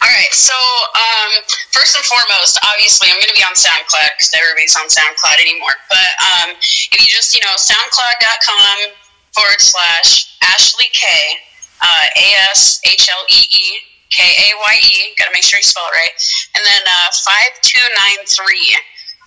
All 0.00 0.08
right. 0.08 0.32
So, 0.32 0.56
um, 0.96 1.44
first 1.70 1.92
and 1.94 2.02
foremost, 2.08 2.56
obviously, 2.64 3.12
I'm 3.12 3.20
going 3.20 3.30
to 3.30 3.36
be 3.36 3.44
on 3.44 3.52
SoundCloud 3.52 4.16
because 4.16 4.32
everybody's 4.32 4.74
on 4.74 4.88
SoundCloud 4.88 5.38
anymore. 5.38 5.76
But 5.92 6.10
um, 6.24 6.48
if 6.56 6.96
you 6.96 7.06
just, 7.06 7.36
you 7.36 7.44
know, 7.44 7.52
SoundCloud.com 7.54 8.96
forward 9.36 9.60
slash 9.60 10.40
Ashlee 10.40 10.90
Kaye, 10.90 11.36
uh, 11.84 12.06
A 12.16 12.26
S 12.50 12.80
H 12.88 13.12
L 13.12 13.22
E 13.28 13.44
E 13.44 13.66
K 14.08 14.24
A 14.24 14.48
Y 14.56 14.74
E. 14.80 15.14
Got 15.20 15.28
to 15.28 15.34
make 15.36 15.44
sure 15.44 15.60
you 15.60 15.68
spell 15.68 15.84
it 15.86 15.94
right. 15.94 16.16
And 16.56 16.64
then 16.64 16.82
uh, 16.88 17.12
five 17.28 17.52
two 17.60 17.84
nine 17.92 18.24
three. 18.24 18.72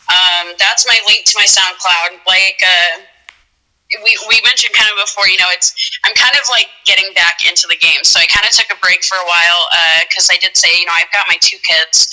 Um, 0.09 0.57
that's 0.57 0.89
my 0.89 0.97
link 1.05 1.23
to 1.29 1.33
my 1.37 1.45
SoundCloud. 1.45 2.25
Like. 2.25 2.59
Uh, 2.65 3.13
we, 4.03 4.17
we 4.27 4.41
mentioned 4.43 4.73
kind 4.73 4.89
of 4.91 4.97
before, 4.99 5.27
you 5.27 5.37
know, 5.37 5.49
it's 5.53 5.71
I'm 6.03 6.15
kind 6.15 6.33
of 6.35 6.43
like 6.51 6.67
getting 6.83 7.11
back 7.13 7.45
into 7.45 7.67
the 7.67 7.77
game. 7.77 8.03
So 8.03 8.19
I 8.19 8.27
kind 8.27 8.43
of 8.43 8.51
took 8.51 8.71
a 8.71 8.79
break 8.81 9.03
for 9.03 9.15
a 9.15 9.27
while 9.27 9.61
because 10.07 10.27
uh, 10.31 10.35
I 10.35 10.37
did 10.41 10.57
say, 10.57 10.71
you 10.79 10.85
know, 10.85 10.95
I've 10.95 11.11
got 11.13 11.29
my 11.29 11.37
two 11.39 11.59
kids. 11.61 12.07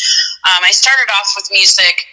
Um, 0.46 0.62
I 0.62 0.70
started 0.70 1.10
off 1.14 1.32
with 1.38 1.48
music 1.50 2.06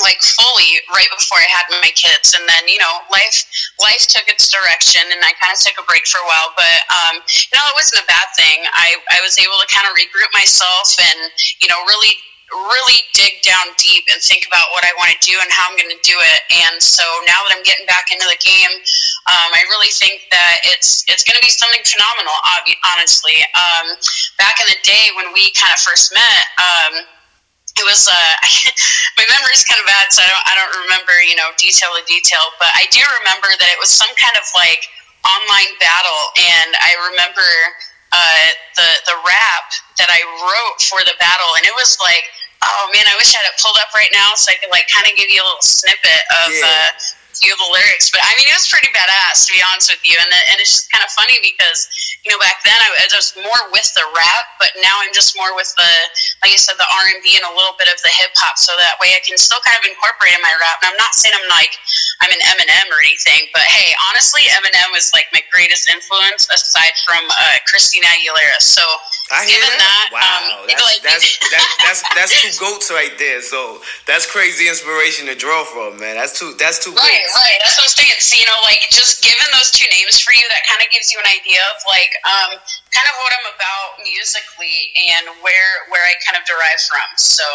like 0.00 0.20
fully 0.20 0.76
right 0.92 1.08
before 1.08 1.40
I 1.40 1.48
had 1.48 1.72
my 1.80 1.92
kids, 1.96 2.36
and 2.36 2.44
then 2.44 2.68
you 2.68 2.76
know, 2.76 3.00
life 3.08 3.48
life 3.80 4.04
took 4.04 4.28
its 4.28 4.48
direction, 4.52 5.00
and 5.08 5.20
I 5.24 5.32
kind 5.40 5.56
of 5.56 5.60
took 5.60 5.80
a 5.80 5.86
break 5.88 6.04
for 6.04 6.20
a 6.20 6.26
while. 6.28 6.52
But 6.52 6.78
um, 6.92 7.14
you 7.24 7.54
know, 7.56 7.64
it 7.72 7.76
wasn't 7.76 8.04
a 8.04 8.08
bad 8.08 8.28
thing. 8.36 8.60
I 8.76 9.00
I 9.16 9.24
was 9.24 9.40
able 9.40 9.56
to 9.56 9.68
kind 9.72 9.88
of 9.88 9.96
regroup 9.96 10.28
myself 10.36 10.92
and 11.00 11.32
you 11.64 11.68
know 11.72 11.80
really 11.88 12.12
really 12.50 13.02
dig 13.10 13.42
down 13.42 13.74
deep 13.74 14.06
and 14.06 14.22
think 14.22 14.46
about 14.46 14.70
what 14.70 14.86
I 14.86 14.94
want 14.94 15.10
to 15.10 15.20
do 15.22 15.34
and 15.42 15.50
how 15.50 15.66
I'm 15.66 15.74
going 15.74 15.90
to 15.90 16.02
do 16.06 16.14
it. 16.14 16.40
And 16.66 16.78
so 16.78 17.02
now 17.26 17.42
that 17.46 17.58
I'm 17.58 17.66
getting 17.66 17.86
back 17.90 18.14
into 18.14 18.26
the 18.26 18.38
game, 18.38 18.72
um, 19.26 19.50
I 19.50 19.66
really 19.66 19.90
think 19.90 20.30
that 20.30 20.62
it's 20.70 21.02
it's 21.10 21.26
going 21.26 21.34
to 21.34 21.44
be 21.44 21.50
something 21.50 21.82
phenomenal. 21.82 22.34
Honestly, 22.94 23.38
um, 23.58 23.86
back 24.38 24.62
in 24.62 24.70
the 24.70 24.80
day 24.86 25.10
when 25.18 25.34
we 25.34 25.50
kind 25.58 25.74
of 25.74 25.80
first 25.82 26.14
met. 26.14 26.42
Um, 26.58 26.94
it 27.76 27.84
was 27.84 28.08
uh, 28.08 28.34
my 29.20 29.26
memory 29.28 29.52
is 29.52 29.66
kind 29.68 29.80
of 29.80 29.86
bad, 29.86 30.08
so 30.08 30.24
I 30.24 30.28
don't 30.28 30.44
I 30.48 30.52
don't 30.56 30.74
remember 30.88 31.12
you 31.26 31.36
know 31.36 31.52
detail 31.60 31.92
to 31.92 32.02
detail, 32.08 32.54
but 32.56 32.72
I 32.72 32.88
do 32.88 33.04
remember 33.20 33.52
that 33.52 33.68
it 33.68 33.78
was 33.80 33.92
some 33.92 34.10
kind 34.16 34.36
of 34.40 34.46
like 34.56 34.80
online 35.26 35.72
battle, 35.76 36.22
and 36.40 36.70
I 36.80 36.96
remember 37.12 37.44
uh, 38.16 38.48
the 38.80 38.88
the 39.12 39.16
rap 39.28 39.66
that 40.00 40.08
I 40.08 40.20
wrote 40.40 40.80
for 40.80 41.00
the 41.04 41.12
battle, 41.20 41.52
and 41.60 41.68
it 41.68 41.76
was 41.76 42.00
like, 42.00 42.24
oh 42.64 42.88
man, 42.96 43.04
I 43.04 43.14
wish 43.20 43.36
I 43.36 43.44
had 43.44 43.48
it 43.52 43.56
pulled 43.60 43.76
up 43.76 43.92
right 43.92 44.10
now 44.12 44.32
so 44.40 44.48
I 44.52 44.56
could 44.56 44.72
like 44.72 44.88
kind 44.88 45.04
of 45.04 45.12
give 45.20 45.28
you 45.28 45.40
a 45.40 45.44
little 45.44 45.64
snippet 45.64 46.22
of 46.44 46.48
yeah. 46.52 46.64
uh, 46.64 46.88
few 47.40 47.52
of 47.52 47.60
the 47.60 47.70
lyrics. 47.72 48.08
But 48.10 48.24
I 48.24 48.32
mean, 48.36 48.48
it 48.48 48.56
was 48.56 48.68
pretty 48.68 48.88
badass 48.92 49.46
to 49.46 49.50
be 49.52 49.62
honest 49.64 49.92
with 49.92 50.02
you, 50.04 50.16
and 50.16 50.28
and 50.28 50.56
it's 50.60 50.82
just 50.82 50.88
kind 50.92 51.04
of 51.04 51.10
funny 51.12 51.38
because 51.40 51.88
you 52.24 52.32
know 52.32 52.40
back 52.40 52.60
then 52.64 52.76
I, 52.76 52.88
I 52.88 53.06
was 53.12 53.36
more 53.38 53.62
with 53.72 53.88
the 53.96 54.04
rap, 54.16 54.46
but 54.58 54.72
now 54.80 54.94
I'm 55.04 55.12
just 55.12 55.36
more 55.36 55.52
with 55.54 55.70
the 55.76 55.92
like 56.44 56.52
you 56.52 56.60
said 56.60 56.76
the 56.80 56.88
R 56.88 57.04
and 57.12 57.20
B 57.20 57.36
and 57.36 57.46
a 57.46 57.54
little 57.54 57.76
bit 57.76 57.88
of 57.92 57.98
the 58.00 58.12
hip 58.12 58.32
hop, 58.40 58.56
so 58.56 58.72
that 58.76 58.96
way 58.98 59.14
I 59.16 59.22
can 59.24 59.36
still 59.36 59.60
kind 59.64 59.76
of 59.78 59.84
incorporate 59.86 60.34
in 60.34 60.42
my 60.42 60.54
rap. 60.56 60.80
And 60.82 60.92
I'm 60.92 61.00
not 61.00 61.14
saying 61.14 61.36
I'm 61.36 61.48
like 61.52 61.72
I'm 62.24 62.32
an 62.32 62.42
Eminem 62.56 62.86
or 62.88 63.00
anything, 63.04 63.52
but 63.52 63.64
hey, 63.68 63.92
honestly, 64.08 64.48
Eminem 64.56 64.88
was 64.92 65.12
like 65.12 65.28
my 65.36 65.44
greatest 65.52 65.88
influence 65.92 66.48
aside 66.48 66.96
from 67.04 67.22
uh, 67.28 67.60
Christina 67.68 68.08
Aguilera. 68.08 68.56
So 68.60 68.82
I 69.32 69.44
hear 69.44 69.60
that. 69.60 69.76
that 69.76 70.08
wow, 70.14 70.62
um, 70.62 70.66
that's, 70.70 70.80
like, 70.86 71.02
that's, 71.02 71.26
that's, 71.50 71.68
that's 71.82 72.00
that's 72.14 72.32
two 72.40 72.52
goats 72.62 72.90
right 72.90 73.12
there. 73.18 73.42
So 73.42 73.82
that's 74.06 74.24
crazy 74.24 74.68
inspiration 74.68 75.26
to 75.26 75.34
draw 75.34 75.64
from, 75.64 75.98
man. 75.98 76.16
That's 76.16 76.38
two 76.38 76.54
that's 76.56 76.78
two 76.78 76.94
right. 76.94 77.25
Right, 77.34 77.58
That's 77.64 77.74
what 77.80 77.90
I'm 77.90 77.96
saying. 77.96 78.18
So, 78.22 78.38
you 78.38 78.46
know, 78.46 78.60
like 78.62 78.82
just 78.94 79.24
giving 79.24 79.50
those 79.50 79.74
two 79.74 79.88
names 79.90 80.22
for 80.22 80.30
you, 80.36 80.44
that 80.46 80.62
kind 80.70 80.78
of 80.84 80.88
gives 80.94 81.10
you 81.10 81.18
an 81.18 81.26
idea 81.26 81.58
of 81.74 81.76
like 81.90 82.12
um, 82.22 82.50
kind 82.94 83.08
of 83.10 83.14
what 83.18 83.30
I'm 83.34 83.48
about 83.56 83.88
musically 84.04 84.94
and 85.10 85.24
where 85.42 85.72
where 85.90 86.04
I 86.04 86.14
kind 86.22 86.38
of 86.38 86.46
derive 86.46 86.80
from. 86.86 87.08
So 87.18 87.46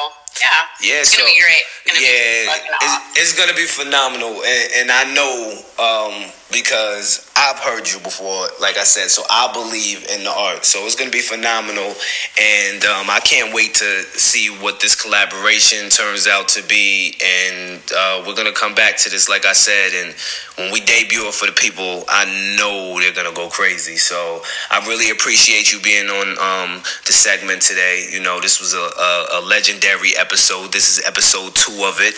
yeah, 0.42 0.58
yeah, 0.82 1.02
it's 1.02 1.18
gonna 1.18 1.30
be 1.30 1.40
great. 1.40 1.64
It's 1.86 1.94
gonna 1.94 2.02
yeah, 2.02 2.50
be 2.50 2.76
it's, 2.82 3.20
it's, 3.20 3.34
gonna 3.38 3.54
be 3.54 3.66
phenomenal, 3.66 4.42
and, 4.42 4.66
and 4.82 4.92
I 4.92 5.04
know 5.14 5.62
um, 5.78 6.32
because 6.52 7.30
I've 7.36 7.60
heard 7.60 7.90
you 7.92 8.00
before, 8.00 8.48
like 8.60 8.78
I 8.78 8.84
said, 8.84 9.10
so 9.10 9.24
I 9.30 9.52
believe 9.54 10.06
in 10.10 10.24
the 10.24 10.32
art. 10.32 10.66
So 10.66 10.86
it's 10.86 10.96
gonna 10.96 11.12
be 11.12 11.22
phenomenal, 11.22 11.94
and 12.40 12.82
um, 12.86 13.10
I 13.10 13.20
can't 13.24 13.54
wait 13.54 13.76
to 13.76 14.04
see 14.18 14.50
what 14.62 14.80
this 14.80 15.00
collaboration 15.00 15.90
turns 15.90 16.28
out 16.28 16.48
to 16.50 16.64
be. 16.68 17.16
And 17.22 17.82
uh, 17.96 18.24
we're 18.26 18.36
gonna 18.36 18.52
come 18.52 18.74
back 18.74 18.98
to 18.98 19.10
this, 19.10 19.30
like 19.30 19.46
I 19.46 19.54
said, 19.54 19.94
and 19.94 20.16
when 20.58 20.72
we 20.72 20.82
debut 20.82 21.28
it 21.28 21.34
for 21.34 21.46
the 21.46 21.54
people, 21.54 22.04
I 22.10 22.26
know 22.58 23.00
they're 23.00 23.14
gonna 23.14 23.36
go 23.36 23.50
crazy. 23.50 23.98
So 23.98 24.42
I 24.70 24.86
really 24.88 25.12
appreciate 25.12 25.72
you 25.72 25.80
being 25.82 26.10
on 26.10 26.30
um, 26.38 26.84
the 27.06 27.14
segment 27.14 27.62
today. 27.62 28.10
You 28.12 28.22
know, 28.22 28.40
this 28.40 28.60
was 28.60 28.74
a, 28.74 28.78
a, 28.78 29.40
a 29.40 29.42
legendary 29.46 30.18
episode. 30.18 30.31
This 30.32 30.88
is 30.88 31.04
episode 31.04 31.52
two 31.60 31.84
of 31.84 32.00
it. 32.00 32.16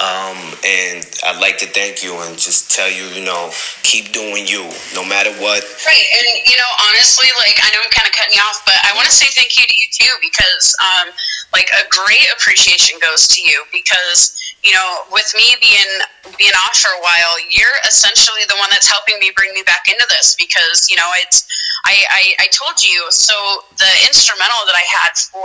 Um, 0.00 0.40
and 0.64 1.04
I'd 1.28 1.36
like 1.44 1.60
to 1.60 1.68
thank 1.68 2.00
you 2.00 2.16
and 2.24 2.32
just 2.40 2.72
tell 2.72 2.88
you, 2.88 3.04
you 3.12 3.20
know, 3.20 3.52
keep 3.84 4.16
doing 4.16 4.48
you 4.48 4.64
no 4.96 5.04
matter 5.04 5.28
what. 5.36 5.60
Right. 5.84 6.06
And, 6.16 6.26
you 6.48 6.56
know, 6.56 6.70
honestly, 6.88 7.28
like, 7.36 7.60
I 7.60 7.68
know 7.76 7.84
I'm 7.84 7.92
kind 7.92 8.08
of 8.08 8.16
cutting 8.16 8.32
you 8.32 8.40
off, 8.40 8.64
but 8.64 8.80
I 8.80 8.96
want 8.96 9.04
to 9.04 9.12
say 9.12 9.28
thank 9.36 9.60
you 9.60 9.68
to 9.68 9.76
you 9.76 9.84
too 9.92 10.08
because, 10.24 10.72
um, 10.80 11.12
like, 11.52 11.68
a 11.76 11.84
great 11.92 12.24
appreciation 12.32 12.96
goes 12.96 13.28
to 13.36 13.44
you 13.44 13.60
because, 13.76 14.40
you 14.64 14.72
know, 14.72 15.04
with 15.12 15.28
me 15.36 15.52
being 15.60 15.92
being 16.40 16.56
off 16.64 16.80
for 16.80 16.96
a 16.96 17.02
while, 17.04 17.36
you're 17.52 17.76
essentially 17.84 18.48
the 18.48 18.56
one 18.56 18.72
that's 18.72 18.88
helping 18.88 19.20
me 19.20 19.36
bring 19.36 19.52
me 19.52 19.60
back 19.68 19.84
into 19.84 20.08
this 20.08 20.32
because, 20.40 20.88
you 20.88 20.96
know, 20.96 21.12
it's 21.20 21.44
I, 21.84 22.00
I, 22.08 22.22
I 22.44 22.46
told 22.56 22.80
you 22.80 23.04
so 23.12 23.36
the 23.76 23.92
instrumental 24.08 24.64
that 24.64 24.76
I 24.80 24.86
had 24.88 25.12
for 25.12 25.44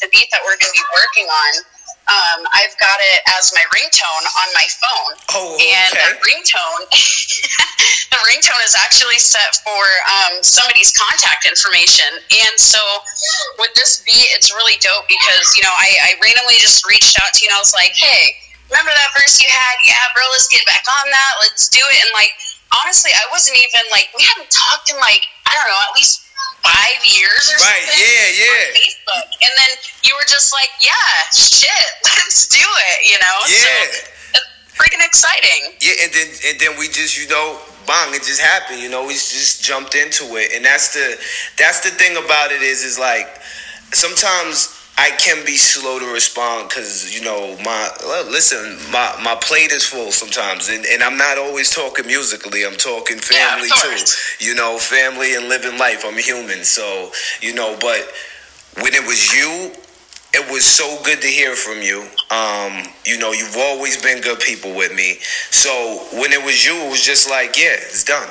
the 0.00 0.08
beat 0.12 0.28
that 0.32 0.40
we're 0.44 0.56
going 0.60 0.72
to 0.72 0.78
be 0.78 0.88
working 0.96 1.28
on, 1.28 1.52
um, 2.06 2.46
I've 2.54 2.74
got 2.78 2.98
it 3.02 3.18
as 3.34 3.50
my 3.50 3.66
ringtone 3.74 4.24
on 4.38 4.48
my 4.54 4.66
phone. 4.78 5.12
Oh, 5.34 5.58
okay. 5.58 5.74
And 5.74 5.90
the 5.90 6.10
ringtone, 6.22 6.82
the 8.14 8.20
ringtone 8.22 8.62
is 8.62 8.78
actually 8.78 9.18
set 9.18 9.58
for 9.66 9.82
um, 10.06 10.38
somebody's 10.38 10.94
contact 10.94 11.50
information. 11.50 12.06
And 12.46 12.54
so 12.54 12.78
with 13.58 13.74
this 13.74 14.06
beat, 14.06 14.30
it's 14.38 14.54
really 14.54 14.78
dope 14.78 15.10
because, 15.10 15.50
you 15.58 15.66
know, 15.66 15.74
I, 15.74 16.14
I 16.14 16.20
randomly 16.22 16.62
just 16.62 16.86
reached 16.86 17.18
out 17.18 17.34
to 17.34 17.38
you 17.42 17.50
and 17.50 17.58
I 17.58 17.60
was 17.60 17.74
like, 17.74 17.90
hey, 17.98 18.38
remember 18.70 18.94
that 18.94 19.10
verse 19.18 19.42
you 19.42 19.50
had? 19.50 19.74
Yeah, 19.82 19.98
bro, 20.14 20.22
let's 20.30 20.46
get 20.46 20.62
back 20.62 20.86
on 21.02 21.10
that. 21.10 21.32
Let's 21.42 21.66
do 21.66 21.82
it. 21.82 21.98
And 22.06 22.10
like, 22.14 22.30
honestly, 22.82 23.10
I 23.14 23.26
wasn't 23.34 23.58
even 23.58 23.82
like 23.90 24.10
we 24.14 24.22
hadn't 24.22 24.50
talked 24.50 24.90
in 24.90 24.98
like 25.02 25.26
I 25.46 25.54
don't 25.58 25.66
know 25.70 25.82
at 25.90 25.94
least 25.94 26.26
five 26.62 27.00
years 27.02 27.50
or 27.50 27.58
right, 27.62 27.82
something. 27.86 27.98
yeah, 27.98 28.46
yeah. 28.46 28.95
Facebook, 29.06 29.24
and 29.42 29.52
then 29.56 29.76
you 30.04 30.14
were 30.14 30.26
just 30.26 30.52
like, 30.52 30.70
yeah, 30.80 31.30
shit, 31.32 31.70
let's 32.04 32.46
do 32.48 32.58
it. 32.58 33.10
You 33.10 33.18
know, 33.18 33.36
yeah. 33.48 33.86
So, 34.34 34.40
freaking 34.74 35.04
exciting. 35.04 35.74
Yeah, 35.80 36.04
and 36.04 36.12
then 36.12 36.28
and 36.46 36.60
then 36.60 36.78
we 36.78 36.88
just 36.88 37.18
you 37.20 37.28
know 37.28 37.58
bang 37.86 38.12
it 38.14 38.22
just 38.24 38.40
happened 38.40 38.80
you 38.80 38.90
know 38.90 39.06
we 39.06 39.12
just 39.12 39.62
jumped 39.62 39.94
into 39.94 40.24
it 40.34 40.50
and 40.56 40.64
that's 40.64 40.92
the 40.92 41.16
that's 41.56 41.88
the 41.88 41.90
thing 41.90 42.16
about 42.16 42.50
it 42.50 42.60
is 42.60 42.82
is 42.82 42.98
like 42.98 43.28
sometimes 43.92 44.74
I 44.98 45.10
can 45.10 45.44
be 45.46 45.56
slow 45.56 46.00
to 46.00 46.06
respond 46.06 46.68
because 46.68 47.16
you 47.16 47.24
know 47.24 47.56
my 47.64 47.90
listen 48.28 48.76
my 48.90 49.14
my 49.22 49.36
plate 49.40 49.70
is 49.70 49.86
full 49.86 50.10
sometimes 50.10 50.68
and, 50.68 50.84
and 50.84 51.00
I'm 51.00 51.16
not 51.16 51.38
always 51.38 51.72
talking 51.72 52.06
musically 52.08 52.66
I'm 52.66 52.74
talking 52.74 53.18
family 53.18 53.68
yeah, 53.68 53.94
too 53.94 54.44
you 54.44 54.54
know 54.56 54.78
family 54.78 55.36
and 55.36 55.48
living 55.48 55.78
life 55.78 56.04
I'm 56.04 56.18
human 56.18 56.64
so 56.64 57.12
you 57.40 57.54
know 57.54 57.76
but 57.80 58.02
when 58.82 58.94
it 58.94 59.06
was 59.06 59.32
you 59.32 59.72
it 60.36 60.52
was 60.52 60.66
so 60.66 61.02
good 61.02 61.22
to 61.22 61.26
hear 61.26 61.56
from 61.56 61.80
you. 61.80 62.04
Um, 62.30 62.84
you 63.06 63.18
know, 63.18 63.32
you've 63.32 63.56
always 63.56 64.02
been 64.02 64.20
good 64.20 64.38
people 64.40 64.74
with 64.74 64.94
me. 64.94 65.16
So 65.50 66.04
when 66.12 66.30
it 66.32 66.44
was 66.44 66.64
you, 66.64 66.74
it 66.74 66.90
was 66.90 67.02
just 67.02 67.30
like, 67.30 67.56
yeah, 67.56 67.72
it's 67.72 68.04
done. 68.04 68.28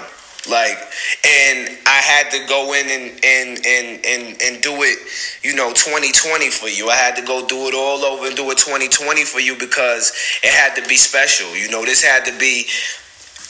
Like, 0.47 0.77
and 1.25 1.69
I 1.87 1.97
had 2.05 2.29
to 2.29 2.45
go 2.47 2.73
in 2.73 2.85
and 2.85 3.09
and 3.25 3.65
and 3.65 4.05
and, 4.05 4.41
and 4.43 4.61
do 4.61 4.83
it, 4.83 4.99
you 5.41 5.55
know, 5.55 5.73
2020 5.73 6.51
for 6.51 6.67
you. 6.67 6.89
I 6.89 6.95
had 6.95 7.15
to 7.15 7.23
go 7.23 7.47
do 7.47 7.65
it 7.65 7.73
all 7.73 8.05
over 8.05 8.27
and 8.27 8.35
do 8.35 8.51
it 8.51 8.57
2020 8.59 9.25
for 9.25 9.39
you 9.39 9.57
because 9.57 10.13
it 10.43 10.53
had 10.53 10.75
to 10.75 10.87
be 10.87 10.97
special. 10.97 11.49
You 11.57 11.71
know, 11.71 11.83
this 11.83 12.03
had 12.03 12.25
to 12.25 12.37
be, 12.37 12.67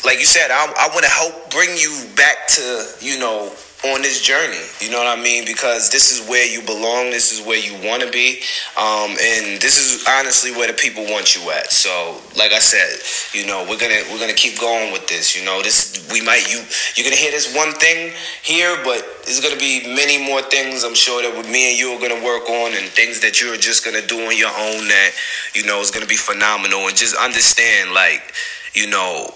like 0.05 0.19
you 0.19 0.25
said, 0.25 0.51
I, 0.51 0.71
I 0.71 0.87
want 0.93 1.03
to 1.03 1.11
help 1.11 1.51
bring 1.51 1.75
you 1.75 1.91
back 2.15 2.47
to, 2.55 2.87
you 3.01 3.19
know, 3.19 3.51
on 3.93 4.01
this 4.01 4.21
journey. 4.21 4.61
You 4.79 4.89
know 4.89 4.97
what 4.97 5.07
I 5.07 5.21
mean? 5.21 5.45
Because 5.45 5.89
this 5.89 6.11
is 6.11 6.27
where 6.27 6.45
you 6.45 6.61
belong. 6.65 7.11
This 7.11 7.31
is 7.31 7.45
where 7.45 7.59
you 7.59 7.73
want 7.87 8.01
to 8.03 8.09
be, 8.11 8.41
um, 8.77 9.11
and 9.11 9.61
this 9.61 9.77
is 9.77 10.05
honestly 10.07 10.51
where 10.51 10.67
the 10.67 10.73
people 10.73 11.03
want 11.05 11.35
you 11.35 11.49
at. 11.51 11.71
So, 11.71 12.19
like 12.37 12.51
I 12.51 12.59
said, 12.59 12.99
you 13.37 13.45
know, 13.47 13.65
we're 13.69 13.77
gonna 13.77 14.01
we're 14.11 14.19
gonna 14.19 14.33
keep 14.33 14.59
going 14.59 14.91
with 14.91 15.07
this. 15.07 15.35
You 15.35 15.45
know, 15.45 15.61
this 15.61 16.07
we 16.11 16.21
might 16.21 16.49
you 16.51 16.63
you're 16.95 17.05
gonna 17.05 17.21
hear 17.21 17.31
this 17.31 17.55
one 17.55 17.73
thing 17.73 18.13
here, 18.43 18.75
but 18.83 19.05
there's 19.25 19.41
gonna 19.41 19.59
be 19.59 19.83
many 19.95 20.17
more 20.17 20.41
things. 20.41 20.83
I'm 20.83 20.95
sure 20.95 21.21
that 21.21 21.35
with 21.37 21.49
me 21.49 21.71
and 21.71 21.79
you 21.79 21.91
are 21.91 22.01
gonna 22.01 22.23
work 22.23 22.49
on, 22.49 22.73
and 22.73 22.87
things 22.89 23.21
that 23.21 23.41
you're 23.41 23.57
just 23.57 23.85
gonna 23.85 24.05
do 24.05 24.25
on 24.27 24.37
your 24.37 24.51
own 24.51 24.87
that 24.87 25.11
you 25.53 25.65
know 25.65 25.79
is 25.81 25.91
gonna 25.91 26.05
be 26.05 26.17
phenomenal. 26.17 26.87
And 26.87 26.95
just 26.95 27.15
understand, 27.15 27.93
like, 27.93 28.33
you 28.73 28.89
know 28.89 29.33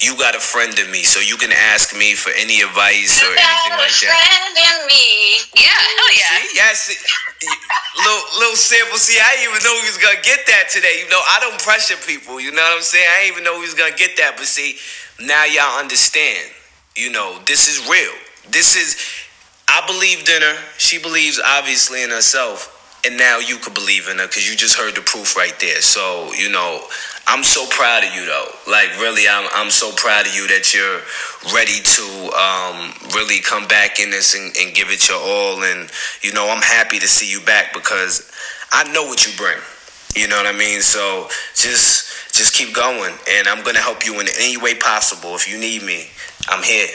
you 0.00 0.16
got 0.16 0.34
a 0.34 0.40
friend 0.40 0.72
in 0.78 0.90
me, 0.90 1.04
so 1.04 1.20
you 1.20 1.36
can 1.36 1.52
ask 1.52 1.92
me 1.96 2.14
for 2.14 2.32
any 2.32 2.64
advice 2.64 3.20
you 3.20 3.28
or 3.28 3.36
anything 3.36 3.76
like 3.76 3.92
that. 3.92 4.16
friend 4.16 4.56
in 4.56 4.78
me. 4.88 5.36
Yeah, 5.52 5.68
hell 5.68 6.12
yeah. 6.16 6.40
See, 6.40 6.48
yes, 6.56 6.78
little 8.00 8.24
little 8.40 8.56
sample. 8.56 8.96
See, 8.96 9.20
I 9.20 9.36
didn't 9.36 9.52
even 9.52 9.62
know 9.62 9.76
he 9.76 9.86
was 9.86 10.00
gonna 10.00 10.24
get 10.24 10.46
that 10.48 10.72
today. 10.72 11.04
You 11.04 11.08
know, 11.12 11.20
I 11.20 11.38
don't 11.40 11.60
pressure 11.60 12.00
people. 12.06 12.40
You 12.40 12.50
know 12.50 12.64
what 12.64 12.80
I'm 12.80 12.82
saying? 12.82 13.04
I 13.04 13.28
didn't 13.28 13.32
even 13.32 13.44
know 13.44 13.60
he 13.60 13.68
was 13.68 13.76
gonna 13.76 13.96
get 13.96 14.16
that. 14.16 14.40
But 14.40 14.46
see, 14.46 14.80
now 15.20 15.44
y'all 15.44 15.78
understand. 15.78 16.48
You 16.96 17.12
know, 17.12 17.38
this 17.46 17.68
is 17.68 17.84
real. 17.88 18.16
This 18.50 18.76
is. 18.76 18.96
I 19.68 19.86
believed 19.86 20.28
in 20.28 20.42
her. 20.42 20.56
She 20.78 20.98
believes 20.98 21.38
obviously 21.38 22.02
in 22.02 22.10
herself 22.10 22.76
and 23.04 23.16
now 23.16 23.38
you 23.38 23.56
could 23.56 23.74
believe 23.74 24.08
in 24.08 24.18
her 24.18 24.26
because 24.26 24.48
you 24.48 24.56
just 24.56 24.76
heard 24.76 24.94
the 24.94 25.00
proof 25.00 25.36
right 25.36 25.58
there. 25.60 25.80
So 25.80 26.32
you 26.34 26.50
know, 26.50 26.80
I'm 27.30 27.44
so 27.44 27.64
proud 27.70 28.02
of 28.02 28.12
you 28.12 28.26
though. 28.26 28.48
Like 28.66 28.90
really, 28.98 29.22
I'm 29.30 29.48
I'm 29.54 29.70
so 29.70 29.92
proud 29.92 30.26
of 30.26 30.34
you 30.34 30.48
that 30.48 30.74
you're 30.74 31.00
ready 31.54 31.78
to 31.78 32.04
um, 32.34 32.92
really 33.14 33.38
come 33.40 33.68
back 33.68 34.00
in 34.00 34.10
this 34.10 34.34
and, 34.34 34.52
and 34.58 34.74
give 34.74 34.90
it 34.90 35.08
your 35.08 35.18
all. 35.18 35.62
And 35.62 35.88
you 36.22 36.32
know, 36.32 36.50
I'm 36.50 36.60
happy 36.60 36.98
to 36.98 37.06
see 37.06 37.30
you 37.30 37.40
back 37.46 37.72
because 37.72 38.28
I 38.72 38.90
know 38.92 39.04
what 39.04 39.24
you 39.24 39.32
bring. 39.36 39.58
You 40.16 40.26
know 40.26 40.36
what 40.42 40.52
I 40.52 40.58
mean? 40.58 40.80
So 40.80 41.28
just 41.54 42.34
just 42.34 42.52
keep 42.52 42.74
going, 42.74 43.14
and 43.30 43.46
I'm 43.46 43.62
gonna 43.64 43.78
help 43.78 44.04
you 44.04 44.18
in 44.18 44.26
any 44.36 44.56
way 44.56 44.74
possible. 44.74 45.36
If 45.36 45.48
you 45.48 45.56
need 45.56 45.84
me, 45.84 46.08
I'm 46.48 46.64
here. 46.64 46.88